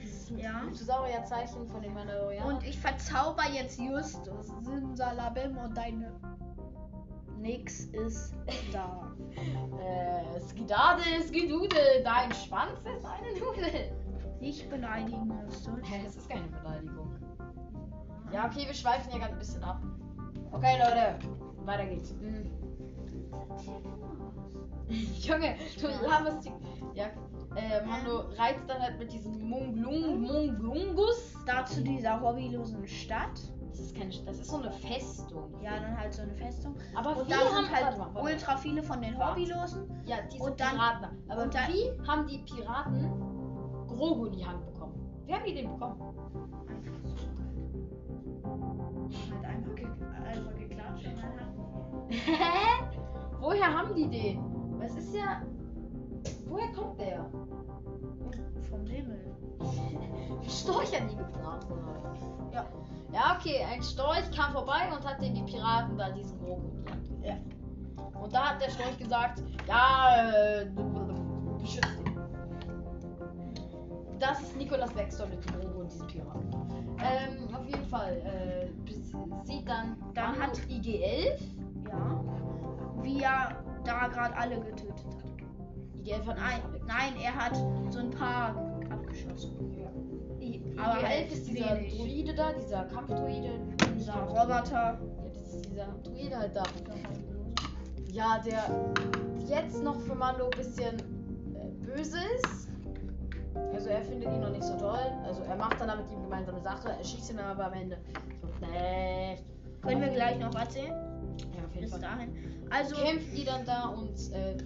Dieses 0.00 0.30
Ja. 0.30 0.62
Mythosaurier-Zeichen 0.64 1.68
von 1.68 1.80
den 1.82 1.94
Mandalorianern. 1.94 2.56
Und 2.56 2.66
ich 2.66 2.78
verzauber 2.78 3.44
jetzt 3.52 3.78
Justus, 3.78 4.48
Simsalabim 4.62 5.56
und 5.58 5.76
deine 5.76 6.12
Nix 7.38 7.84
ist 7.86 8.34
da. 8.72 9.08
Äh, 9.82 10.40
Skidade, 10.40 11.02
Skidudel, 11.26 12.02
dein 12.04 12.30
Schwanz 12.32 12.80
ist 12.80 13.04
eine 13.04 13.32
Nudel. 13.38 13.92
Nicht 14.42 14.68
beleidigen. 14.68 15.30
Hä, 15.84 16.02
Es 16.04 16.16
ist 16.16 16.28
keine 16.28 16.48
Beleidigung. 16.48 17.14
Ja, 18.32 18.46
okay, 18.46 18.66
wir 18.66 18.74
schweifen 18.74 19.12
hier 19.12 19.20
gerade 19.20 19.34
ein 19.34 19.38
bisschen 19.38 19.62
ab. 19.62 19.80
Okay, 20.50 20.78
Leute, 20.78 21.18
weiter 21.64 21.86
geht's. 21.86 22.10
Hm. 22.10 22.50
Junge, 25.20 25.54
du 25.80 25.86
laberst 26.08 26.44
die. 26.44 26.52
Ja, 26.94 27.06
äh, 27.54 27.86
Mando 27.86 28.24
reizt 28.36 28.68
dann 28.68 28.82
halt 28.82 28.98
mit 28.98 29.12
diesem 29.12 29.48
Monglung, 29.48 30.20
Monglungus. 30.20 31.34
Da 31.46 31.64
zu 31.64 31.80
dieser 31.84 32.20
hobbylosen 32.20 32.84
Stadt. 32.88 33.40
Das 33.70 33.78
ist 33.78 33.96
keine, 33.96 34.10
das 34.26 34.38
ist 34.40 34.50
so 34.50 34.56
eine 34.58 34.72
Festung. 34.72 35.54
Ja, 35.62 35.78
dann 35.78 35.96
halt 35.96 36.12
so 36.12 36.22
eine 36.22 36.34
Festung. 36.34 36.74
Aber 36.96 37.16
Und 37.16 37.28
wir 37.28 37.36
da 37.36 37.44
haben 37.44 37.70
halt 37.70 37.84
warte 37.84 37.98
warte 38.00 38.18
ultra 38.20 38.56
viele 38.56 38.82
von 38.82 39.00
den. 39.00 39.16
Hobbylosen. 39.16 39.88
Ja, 40.04 40.16
diese 40.28 40.42
Und 40.42 40.58
dann- 40.60 40.72
Piraten. 40.72 41.08
Aber 41.28 41.42
und 41.44 41.54
dann- 41.54 41.68
wie 41.72 42.08
haben 42.08 42.26
die 42.26 42.38
Piraten 42.38 43.31
Grogu 43.96 44.26
in 44.26 44.32
die 44.32 44.46
Hand 44.46 44.64
bekommen? 44.66 44.94
Wie 45.26 45.34
haben 45.34 45.44
die 45.44 45.54
den 45.54 45.70
bekommen? 45.72 46.00
Halt 49.30 49.44
einfach, 49.44 49.74
ge 49.74 49.86
einfach 49.86 50.58
geklatscht 50.58 51.06
und 51.06 51.16
dann 51.16 51.24
hat 51.24 51.52
Hä? 52.08 52.84
Woher 53.40 53.72
haben 53.72 53.94
die 53.94 54.08
den? 54.08 54.40
Was 54.78 54.94
ist 54.96 55.14
ja. 55.14 55.42
Woher 56.46 56.72
kommt 56.72 57.00
der? 57.00 57.24
vom 58.72 58.86
Himmel. 58.86 59.20
Storch 60.48 60.98
an 60.98 61.08
die 61.08 61.14
oder? 61.14 62.14
Ja. 62.52 62.66
Ja, 63.12 63.36
okay, 63.38 63.64
ein 63.70 63.82
Storch 63.82 64.30
kam 64.34 64.52
vorbei 64.52 64.88
und 64.90 65.06
hat 65.06 65.20
den 65.20 65.34
die 65.34 65.42
Piraten 65.42 65.98
da 65.98 66.10
diesen 66.10 66.38
Grogu 66.40 66.68
in 66.68 66.84
die 66.84 66.90
Hand 66.90 67.04
gegeben. 67.04 67.24
Ja. 67.24 68.20
Und 68.20 68.34
da 68.34 68.50
hat 68.50 68.62
der 68.62 68.70
Storch 68.70 68.96
gesagt, 68.98 69.42
ja, 69.68 70.30
äh, 70.32 70.66
beschützt 71.60 71.98
ihn. 71.98 72.01
Das 74.22 74.40
ist 74.40 74.56
Nikolas 74.56 74.94
Wexler 74.94 75.26
mit 75.26 75.44
dem 75.44 75.60
Grogu 75.60 75.80
und 75.80 75.90
diesem 75.92 76.06
Piraten. 76.06 76.48
Ähm, 77.02 77.52
auf 77.52 77.66
jeden 77.66 77.84
Fall, 77.86 78.18
äh, 78.18 78.68
sieht 79.44 79.68
dann, 79.68 79.96
Dann 80.14 80.38
hat- 80.40 80.60
IG-11. 80.68 81.40
Ja. 81.90 82.24
Wie 83.02 83.20
er 83.20 83.64
da 83.84 84.06
gerade 84.06 84.36
alle 84.36 84.60
getötet 84.60 84.94
hat. 85.04 85.24
IG-11 86.04 86.26
hat 86.28 86.38
alle 86.38 86.80
nein, 86.86 87.14
er 87.20 87.34
hat 87.34 87.56
so 87.90 87.98
ein 87.98 88.10
paar 88.10 88.54
abgeschossen. 88.90 89.56
I- 90.40 90.62
Aber 90.78 91.00
IG-11 91.00 91.04
halt 91.08 91.32
ist 91.32 91.48
dieser 91.48 91.76
wenig. 91.80 91.98
Druide 91.98 92.34
da, 92.34 92.52
dieser 92.52 92.84
Kampfdruide. 92.84 93.50
Dieser 93.98 94.14
Roboter. 94.22 94.72
Ja, 94.72 94.98
das 95.34 95.54
ist 95.54 95.64
dieser 95.68 95.86
Druide 96.04 96.36
halt 96.38 96.54
da. 96.54 96.62
Ja, 98.12 98.38
der 98.38 98.62
jetzt 99.48 99.82
noch 99.82 99.98
für 100.00 100.14
Mando 100.14 100.44
ein 100.44 100.50
bisschen 100.50 100.96
äh, 101.56 101.70
böse 101.84 102.18
ist. 102.36 102.68
Also 103.72 103.88
er 103.88 104.02
findet 104.02 104.32
ihn 104.32 104.40
noch 104.40 104.50
nicht 104.50 104.64
so 104.64 104.76
toll. 104.78 105.12
Also 105.24 105.42
er 105.42 105.56
macht 105.56 105.80
dann 105.80 105.88
da 105.88 105.96
mit 105.96 106.10
ihm 106.10 106.22
gemeinsame 106.22 106.60
Sache. 106.60 106.90
Er 106.90 107.04
schießt 107.04 107.32
ihn 107.32 107.38
aber 107.38 107.66
am 107.66 107.72
Ende. 107.74 107.98
So, 108.40 108.48
nee. 108.66 109.38
Können 109.82 110.00
wir 110.00 110.08
gleich 110.08 110.38
noch 110.38 110.54
erzählen? 110.54 110.92
Ja, 111.56 111.64
auf 111.64 111.74
jeden 111.74 111.82
Bis 111.82 111.90
Fall. 111.90 112.00
dahin. 112.00 112.30
Also, 112.70 112.96
Kämpft 112.96 113.36
die 113.36 113.44
dann 113.44 113.64
da 113.66 113.88
und 113.88 114.32
äh, 114.32 114.56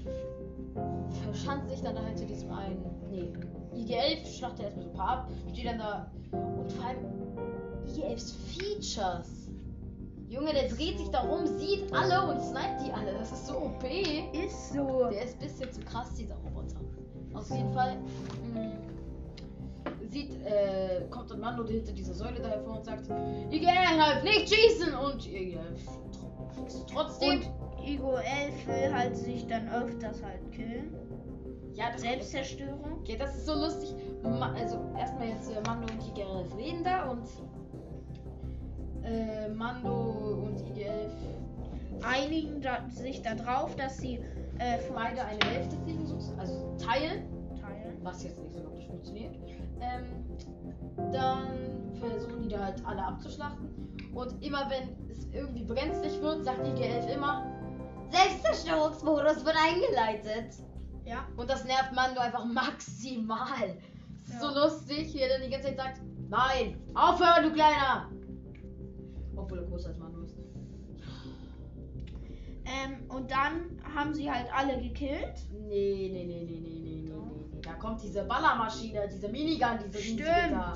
verschanzt 1.24 1.70
sich 1.70 1.82
dann 1.82 1.94
da 1.94 2.04
hinter 2.04 2.24
diesem 2.24 2.52
einen. 2.52 2.84
Nee. 3.10 3.32
IG-11 3.74 4.38
schlachtet 4.38 4.66
erstmal 4.66 4.84
so 4.84 4.90
ein 4.90 4.96
paar 4.96 5.08
ab. 5.08 5.30
Steht 5.52 5.66
dann 5.66 5.78
da. 5.78 6.10
Und 6.32 6.72
vor 6.72 6.86
allem 6.86 6.98
IG-11s 7.86 8.34
Features. 8.54 9.50
Junge, 10.28 10.52
der 10.52 10.68
dreht 10.68 10.98
sich 10.98 11.08
da 11.10 11.20
rum, 11.20 11.46
sieht 11.46 11.92
alle 11.92 12.32
und 12.32 12.40
sniped 12.40 12.84
die 12.84 12.92
alle. 12.92 13.12
Das 13.14 13.32
ist 13.32 13.46
so 13.46 13.56
OP. 13.58 13.84
ist 13.84 14.72
so. 14.72 15.08
Der 15.10 15.22
ist 15.22 15.34
ein 15.34 15.40
bisschen 15.40 15.72
zu 15.72 15.80
krass, 15.82 16.12
dieser 16.14 16.34
Roboter. 16.36 16.80
Auf 17.32 17.48
jeden 17.50 17.72
Fall 17.72 17.96
sieht, 20.16 20.46
äh, 20.46 21.02
kommt 21.10 21.30
ein 21.32 21.40
Mando 21.40 21.66
hinter 21.66 21.92
dieser 21.92 22.14
Säule 22.14 22.40
da 22.40 22.48
hervor 22.48 22.78
und 22.78 22.84
sagt, 22.84 23.06
IGL 23.50 23.68
halt 23.68 24.24
nicht 24.24 24.52
schießen 24.52 24.94
und 24.94 25.26
IGL 25.26 25.58
schießt 25.76 26.88
trotzdem. 26.90 27.40
Und 27.40 27.86
Igo 27.86 28.16
11 28.16 28.66
will 28.66 28.94
halt 28.94 29.16
sich 29.16 29.46
dann 29.46 29.68
öfters 29.68 30.22
halt 30.22 30.50
killen. 30.52 30.94
ja, 31.74 31.92
das 31.92 32.00
Selbstzerstörung. 32.00 33.00
Okay, 33.00 33.16
das 33.18 33.36
ist 33.36 33.46
so 33.46 33.54
lustig. 33.54 33.94
Also 34.22 34.80
erstmal 34.98 35.28
jetzt 35.28 35.50
äh, 35.50 35.60
Mando 35.66 35.86
und 35.92 36.08
IGL 36.08 36.56
reden 36.56 36.82
da 36.82 37.10
und 37.10 37.26
äh, 39.04 39.48
Mando 39.48 40.48
IGF 40.74 41.12
einigen 42.02 42.60
da, 42.60 42.84
sich 42.88 43.22
darauf, 43.22 43.74
dass 43.76 43.98
sie 43.98 44.18
äh, 44.58 44.78
Beide 44.92 45.22
eine 45.24 45.44
Hälfte 45.44 45.76
sozusagen, 46.06 46.40
also 46.40 46.76
teilen, 46.78 47.24
teilen. 47.60 47.98
was 48.02 48.22
jetzt 48.24 48.38
nicht 48.40 48.52
so 48.54 48.62
wirklich 48.62 48.86
funktioniert. 48.86 49.25
halt 52.76 52.86
alle 52.86 53.04
abzuschlachten. 53.04 53.68
Und 54.14 54.42
immer 54.42 54.70
wenn 54.70 55.10
es 55.10 55.26
irgendwie 55.32 55.64
brenzlig 55.64 56.20
wird, 56.20 56.44
sagt 56.44 56.66
die 56.66 56.82
G11 56.82 57.14
immer, 57.14 57.44
Selbstzerstörungsmodus 58.10 59.44
wird 59.44 59.56
eingeleitet. 59.56 60.54
Ja. 61.04 61.26
Und 61.36 61.50
das 61.50 61.64
nervt 61.64 61.92
Mando 61.94 62.20
einfach 62.20 62.44
maximal. 62.44 63.76
Ja. 64.28 64.40
So 64.40 64.48
lustig, 64.48 65.14
wie 65.14 65.20
er 65.20 65.28
dann 65.28 65.42
die 65.42 65.50
ganze 65.50 65.68
Zeit 65.68 65.76
sagt, 65.76 66.00
nein, 66.28 66.80
aufhören, 66.94 67.44
du 67.44 67.52
Kleiner. 67.52 68.10
Obwohl 69.36 69.58
er 69.58 69.64
größer 69.64 69.88
als 69.88 69.98
Mando 69.98 70.22
ist. 70.22 70.36
Ähm, 72.64 73.08
und 73.08 73.30
dann 73.30 73.80
haben 73.94 74.12
sie 74.12 74.30
halt 74.30 74.48
alle 74.52 74.80
gekillt. 74.80 75.38
Nee, 75.52 76.10
nee, 76.12 76.24
nee, 76.24 76.44
nee, 76.44 76.60
nee, 76.60 76.70
nee, 76.70 76.80
nee, 76.80 77.02
nee. 77.02 77.60
Da 77.62 77.74
kommt 77.74 78.02
diese 78.02 78.24
Ballermaschine, 78.24 79.08
diese 79.08 79.28
Minigun, 79.28 79.78
diese 79.84 79.98
Stimmt. 79.98 80.20
Riesige 80.20 80.50
da. 80.50 80.74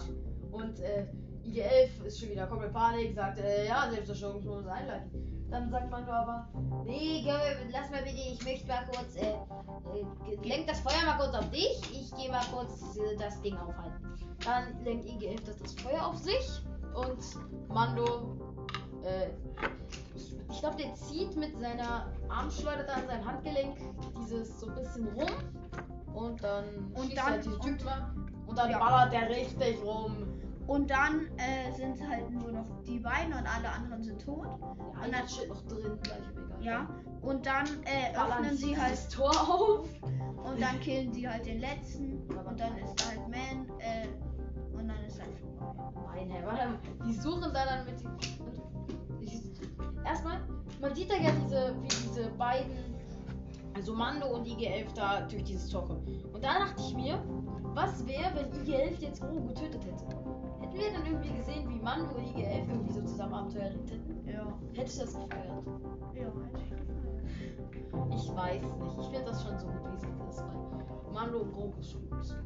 Und 0.53 0.81
äh, 0.81 1.07
IG-11 1.55 2.05
ist 2.05 2.21
schon 2.21 2.31
wieder 2.31 2.47
komplett 2.47 2.73
Panik, 2.73 3.15
sagt, 3.15 3.39
äh, 3.39 3.67
ja, 3.67 3.89
Selbstzerstörungsmodus 3.91 4.67
einleiten. 4.67 5.47
Dann 5.51 5.69
sagt 5.71 5.91
man 5.91 6.09
aber, 6.09 6.49
nee, 6.85 7.25
lass 7.73 7.91
mal 7.91 8.03
bitte, 8.03 8.17
ich 8.17 8.45
möchte 8.45 8.69
mal 8.69 8.85
kurz, 8.87 9.17
äh, 9.17 9.33
äh, 9.33 10.49
lenk 10.49 10.69
das 10.69 10.79
Feuer 10.81 11.05
mal 11.05 11.19
kurz 11.19 11.35
auf 11.35 11.51
dich, 11.51 11.81
ich 11.93 12.15
gehe 12.17 12.31
mal 12.31 12.45
kurz 12.53 12.97
äh, 12.97 13.17
das 13.17 13.41
Ding 13.43 13.57
aufhalten. 13.57 14.15
Dann 14.45 14.85
lenkt 14.85 15.07
IG-11 15.07 15.45
das, 15.47 15.57
das 15.59 15.73
Feuer 15.75 16.07
auf 16.07 16.17
sich 16.19 16.63
und 16.95 17.69
Mando, 17.69 18.37
äh, 19.03 19.31
ich 20.53 20.61
glaube, 20.61 20.77
der 20.77 20.95
zieht 20.95 21.37
mit 21.37 21.59
seiner 21.61 22.13
Armschleuder 22.29 22.85
da 22.85 22.95
an 22.95 23.07
seinem 23.09 23.25
Handgelenk 23.25 23.77
dieses 24.21 24.61
so 24.61 24.67
ein 24.69 24.75
bisschen 24.77 25.09
rum 25.09 25.31
und 26.15 26.43
dann 26.45 26.65
Und 26.95 27.07
schießt 27.07 27.19
dann- 27.19 27.25
halt 27.27 27.45
diese 27.45 27.59
Typ 27.61 27.79
dran 27.79 28.31
und 28.47 28.57
dann 28.59 28.71
Ja. 28.71 28.79
ballert 28.79 29.13
der 29.13 29.29
richtig 29.31 29.83
rum. 29.85 30.27
Und 30.71 30.89
dann 30.89 31.27
äh, 31.37 31.73
sind 31.73 31.99
halt 32.09 32.31
nur 32.31 32.53
noch 32.53 32.65
die 32.87 33.01
beiden 33.01 33.33
und 33.33 33.45
alle 33.45 33.69
anderen 33.69 34.05
sind 34.05 34.25
tot. 34.25 34.47
Ja, 34.47 35.05
Und 35.05 35.13
dann 35.13 35.29
steht 35.29 35.49
noch 35.49 35.63
drin, 35.67 35.99
gleich 36.01 36.21
egal. 36.31 36.63
Ja. 36.63 36.89
Und 37.23 37.45
dann 37.45 37.67
äh, 37.83 38.17
öffnen 38.17 38.57
sie 38.57 38.81
halt 38.81 38.97
Tor 39.11 39.31
auf. 39.31 39.89
und 40.01 40.63
dann 40.63 40.79
killen 40.79 41.13
sie 41.13 41.29
halt 41.29 41.45
den 41.45 41.59
letzten. 41.59 42.23
Und 42.29 42.61
dann 42.61 42.79
ist 42.79 43.01
da 43.01 43.09
halt 43.09 43.29
Man. 43.29 43.69
Äh, 43.81 44.07
und 44.73 44.87
dann 44.87 45.05
ist 45.05 45.21
halt 45.21 45.33
vorbei. 45.59 45.91
Nein, 46.15 46.31
Herr, 46.31 46.47
warte, 46.47 46.79
die 47.05 47.15
suchen 47.15 47.53
da 47.53 47.65
dann 47.65 47.87
mit. 47.87 48.05
Erstmal, 50.05 50.41
man 50.81 50.95
sieht 50.95 51.11
da 51.11 51.17
ja 51.17 51.33
diese, 51.33 51.75
wie 51.83 51.89
diese 51.89 52.31
beiden, 52.39 52.95
also 53.75 53.93
Mando 53.93 54.29
und 54.29 54.47
IG-11 54.47 54.95
da 54.95 55.23
durch 55.23 55.43
dieses 55.43 55.69
Tor 55.69 55.85
kommen. 55.85 56.07
Und 56.33 56.45
da 56.45 56.61
dachte 56.61 56.81
ich 56.81 56.95
mir, 56.95 57.21
was 57.75 58.07
wäre, 58.07 58.40
wenn 58.61 58.75
IG-11 58.75 59.01
jetzt 59.01 59.21
Grogu 59.21 59.49
getötet 59.49 59.85
hätte? 59.85 60.07
Hätten 60.61 60.79
wir 60.79 60.93
dann 60.93 61.07
irgendwie 61.07 61.31
gesehen, 61.31 61.69
wie 61.69 61.81
Mando 61.81 62.15
und 62.15 62.23
IG-11 62.23 62.69
irgendwie 62.69 62.93
so 62.93 63.03
zusammen 63.03 63.35
Abenteuer 63.35 63.63
erlebt 63.63 63.91
hätten? 63.91 64.29
Ja. 64.29 64.47
Hätte 64.75 64.91
ich 64.91 64.99
das 64.99 65.15
gefeiert? 65.15 65.63
Ja, 66.15 66.23
hätte 66.23 66.59
ich 66.59 66.71
gefallen. 66.71 68.13
Ich 68.13 68.37
weiß 68.37 68.63
nicht. 68.63 69.01
Ich 69.01 69.07
finde 69.09 69.31
das 69.31 69.43
schon 69.43 69.59
so 69.59 69.67
gut, 69.67 69.91
wie 69.91 69.97
es 69.97 70.37
ist, 70.37 70.45
weil 70.45 71.13
Mando 71.13 71.39
und 71.41 71.53
Grogu 71.53 71.79
ist 71.81 71.93
schon 71.93 72.09
gut. 72.11 72.37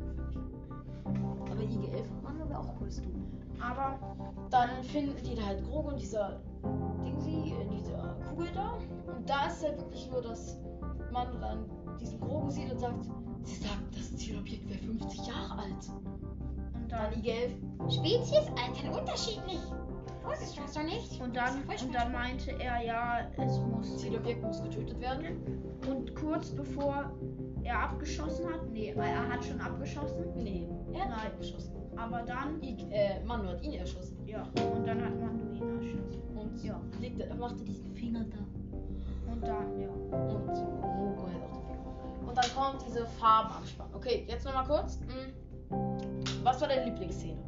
Aber 1.05 1.61
IG-11 1.61 2.11
und 2.11 2.23
Mando 2.23 2.49
wäre 2.49 2.61
auch 2.61 2.75
cooles 2.77 3.03
Duo. 3.03 3.13
Aber 3.61 3.99
Dann 4.51 4.83
finden 4.85 5.17
die 5.25 5.35
da 5.35 5.47
halt 5.47 5.65
Grogu 5.65 5.91
in 5.91 5.97
dieser 5.97 6.41
Dingsi, 7.05 7.55
in 7.61 7.71
dieser 7.71 8.17
Kugel 8.29 8.49
da. 8.55 8.79
Und 9.15 9.29
da 9.29 9.47
ist 9.47 9.65
halt 9.65 9.79
wirklich 9.79 10.11
nur, 10.11 10.23
dass 10.23 10.59
man 11.13 11.41
dann 11.41 11.65
diesen 12.01 12.21
Grogu 12.21 12.51
sieht 12.51 12.71
und 12.73 12.81
sagt, 12.81 13.05
sie 13.43 13.57
sagt, 13.57 13.97
das 13.97 14.17
Zielobjekt 14.17 14.69
wäre 14.69 14.79
50 14.79 15.27
Jahre 15.27 15.59
alt. 15.59 15.91
und 16.75 16.91
Dann 16.93 17.11
dann, 17.13 17.13
IG-11, 17.23 17.51
Spezies 17.91 18.49
altern 18.57 18.99
unterschiedlich. 18.99 19.61
Vorsicht, 20.23 20.59
weißt 20.63 20.77
du 20.77 20.83
nicht? 20.85 21.21
und 21.21 21.37
dann 21.37 21.63
und 21.65 21.95
dann 21.95 22.11
meinte 22.13 22.53
er 22.59 22.83
ja, 22.83 23.29
es 23.37 23.59
muss. 23.61 23.99
Zielobjekt 23.99 24.43
muss 24.43 24.63
getötet 24.63 24.99
werden. 25.01 25.37
Und 25.87 26.15
kurz 26.17 26.51
bevor 26.51 27.13
er 27.63 27.79
abgeschossen 27.79 28.47
hat, 28.51 28.67
nee, 28.73 28.95
er 28.97 29.29
hat 29.29 29.45
schon 29.45 29.61
abgeschossen, 29.61 30.25
Nee, 30.35 30.67
er 30.95 31.01
hat 31.03 31.09
Nein. 31.11 31.27
abgeschossen. 31.27 31.75
aber 31.97 32.23
dann, 32.23 32.63
I, 32.63 32.87
äh, 32.91 33.23
Mando 33.25 33.49
hat 33.51 33.63
ihn 33.63 33.75
erschossen. 33.75 34.17
ja, 34.27 34.43
und 34.75 34.87
dann 34.87 35.05
hat 35.05 35.21
man 35.21 35.53
ihn 35.55 35.61
erschossen. 35.79 36.23
Und 36.35 36.65
Ja. 36.65 36.81
legte, 37.01 37.25
er 37.27 37.35
machte 37.35 37.63
diesen 37.63 37.93
Finger 37.95 38.25
da. 38.25 38.39
Und 39.31 39.43
dann, 39.47 39.79
ja. 39.79 39.89
Und 39.91 40.47
Grogu 40.55 41.27
hat 41.27 41.43
auch. 41.53 41.54
Und 42.35 42.45
dann 42.45 42.53
kommt 42.57 42.85
diese 42.85 43.07
Farbenabspannung. 43.07 43.95
Okay, 43.95 44.25
jetzt 44.27 44.45
nochmal 44.45 44.65
kurz. 44.67 44.99
Hm. 45.03 45.33
Was 46.43 46.61
war 46.61 46.67
deine 46.67 46.87
Lieblingsszene? 46.87 47.39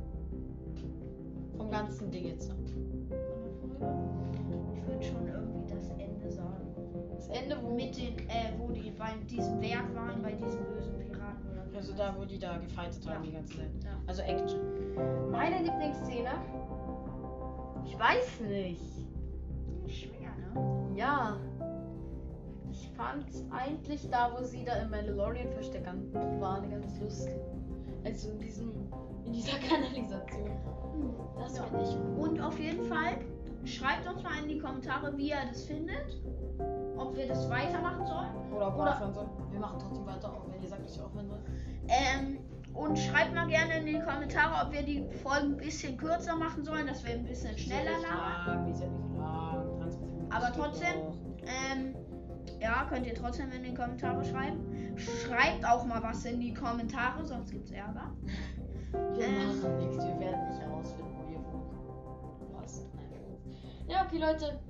Vom 1.56 1.68
ganzen 1.72 2.08
Ding 2.12 2.26
jetzt. 2.26 2.52
Ich 2.52 2.74
würde 4.86 5.02
schon 5.04 5.26
irgendwie 5.26 5.66
das 5.74 5.88
Ende 5.98 6.30
sagen. 6.30 6.68
Das 7.16 7.26
Ende, 7.30 7.58
wo 7.60 7.70
Mit 7.74 7.96
den, 7.96 8.16
äh, 8.28 8.52
wo 8.58 8.68
die 8.70 8.90
bei 8.90 9.14
diesem 9.28 9.60
Werk 9.60 9.92
waren, 9.96 10.22
bei 10.22 10.30
diesen 10.32 10.64
bösen 10.66 10.96
Piraten 11.00 11.50
oder 11.50 11.64
Also 11.76 11.92
da, 11.92 12.14
wo 12.16 12.24
die 12.24 12.38
da 12.38 12.56
gefightet 12.58 13.04
haben 13.08 13.24
Ja. 13.24 13.30
die 13.30 13.32
ganze 13.32 13.56
Zeit. 13.56 13.70
Ja. 13.82 13.90
Also 14.06 14.22
Action. 14.22 14.60
Meine 15.32 15.64
Lieblingsszene? 15.64 16.30
Ich 17.84 17.98
weiß 17.98 18.40
nicht. 18.48 19.08
Schwer, 19.88 20.30
ne? 20.54 20.86
Ja. 20.94 21.36
Ich 22.78 22.90
fand 22.94 23.24
eigentlich 23.50 24.08
da, 24.10 24.30
wo 24.36 24.44
sie 24.44 24.62
da 24.64 24.74
im 24.76 24.90
Mandalorian 24.90 25.50
versteckern 25.52 26.12
waren, 26.40 26.68
ganz 26.70 26.98
lustig. 27.00 27.34
Also 28.04 28.30
in 28.30 28.38
diesem, 28.38 28.72
in 29.24 29.32
dieser 29.32 29.58
Kanalisation. 29.68 30.50
Das 31.38 31.56
Ja. 31.56 31.62
finde 31.64 31.84
ich. 31.84 31.96
Und 32.18 32.40
auf 32.40 32.58
jeden 32.58 32.84
Fall, 32.84 33.16
schreibt 33.64 34.06
uns 34.06 34.22
mal 34.22 34.42
in 34.42 34.48
die 34.48 34.58
Kommentare, 34.58 35.16
wie 35.16 35.30
ihr 35.30 35.36
das 35.48 35.64
findet. 35.64 36.20
Ob 36.98 37.16
wir 37.16 37.26
das 37.28 37.48
weitermachen 37.50 38.06
sollen. 38.06 38.52
Oder 38.54 38.68
ob 38.68 38.74
wir 38.76 38.82
Oder- 38.82 38.92
aufhören 38.92 39.14
sollen. 39.14 39.28
Wir 39.50 39.60
machen 39.60 39.78
trotzdem 39.80 40.06
weiter, 40.06 40.32
auch 40.32 40.46
wenn 40.52 40.62
ihr 40.62 40.68
sagt, 40.68 40.84
dass 40.84 40.96
ihr 40.98 41.04
aufhören 41.04 41.28
sollt. 41.28 41.42
Ähm, 41.88 42.38
und 42.74 42.98
schreibt 42.98 43.34
mal 43.34 43.46
gerne 43.48 43.78
in 43.80 43.86
die 43.86 44.00
Kommentare, 44.00 44.66
ob 44.66 44.72
wir 44.72 44.82
die 44.82 45.06
Folgen 45.22 45.52
ein 45.52 45.56
bisschen 45.56 45.96
kürzer 45.96 46.36
machen 46.36 46.62
sollen, 46.62 46.86
dass 46.86 47.02
wir 47.06 47.14
ein 47.14 47.24
bisschen 47.24 47.56
schneller 47.56 47.98
labern. 48.02 48.46
lang, 48.46 48.66
die 48.66 48.72
ist 48.72 48.80
ja 48.82 48.88
nicht 48.88 49.16
lang. 49.18 49.76
20 49.78 50.00
Minuten, 50.00 50.32
Aber 50.32 50.52
trotzdem. 50.52 50.94
Ähm, 51.72 51.94
ja, 52.60 52.86
könnt 52.88 53.06
ihr 53.06 53.14
trotzdem 53.14 53.50
in 53.52 53.62
die 53.62 53.74
Kommentare 53.74 54.24
schreiben. 54.24 54.96
Schreibt 54.96 55.64
auch 55.64 55.84
mal 55.84 56.02
was 56.02 56.24
in 56.24 56.40
die 56.40 56.54
Kommentare, 56.54 57.24
sonst 57.24 57.50
gibt's 57.50 57.70
Ärger. 57.70 58.12
Wir 59.14 59.26
ähm, 59.26 59.60
machen 59.60 59.78
nichts, 59.78 59.96
wir 59.96 60.20
werden 60.20 60.48
nicht 60.48 60.60
herausfinden, 60.60 61.14
wo 61.16 61.32
ihr 61.32 61.38
wohnt. 61.52 62.62
Was? 62.62 62.86
Nein. 62.94 63.88
Ja, 63.88 64.06
okay, 64.06 64.18
Leute. 64.18 64.60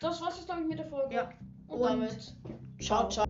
Das 0.00 0.20
war's 0.20 0.36
jetzt, 0.36 0.46
glaube 0.46 0.62
ich, 0.62 0.68
mit 0.68 0.78
der 0.78 0.86
Folge. 0.86 1.14
Ja. 1.14 1.30
Und, 1.68 1.80
Und 1.80 1.88
damit. 1.88 2.36
Ciao, 2.78 3.08
ciao. 3.08 3.24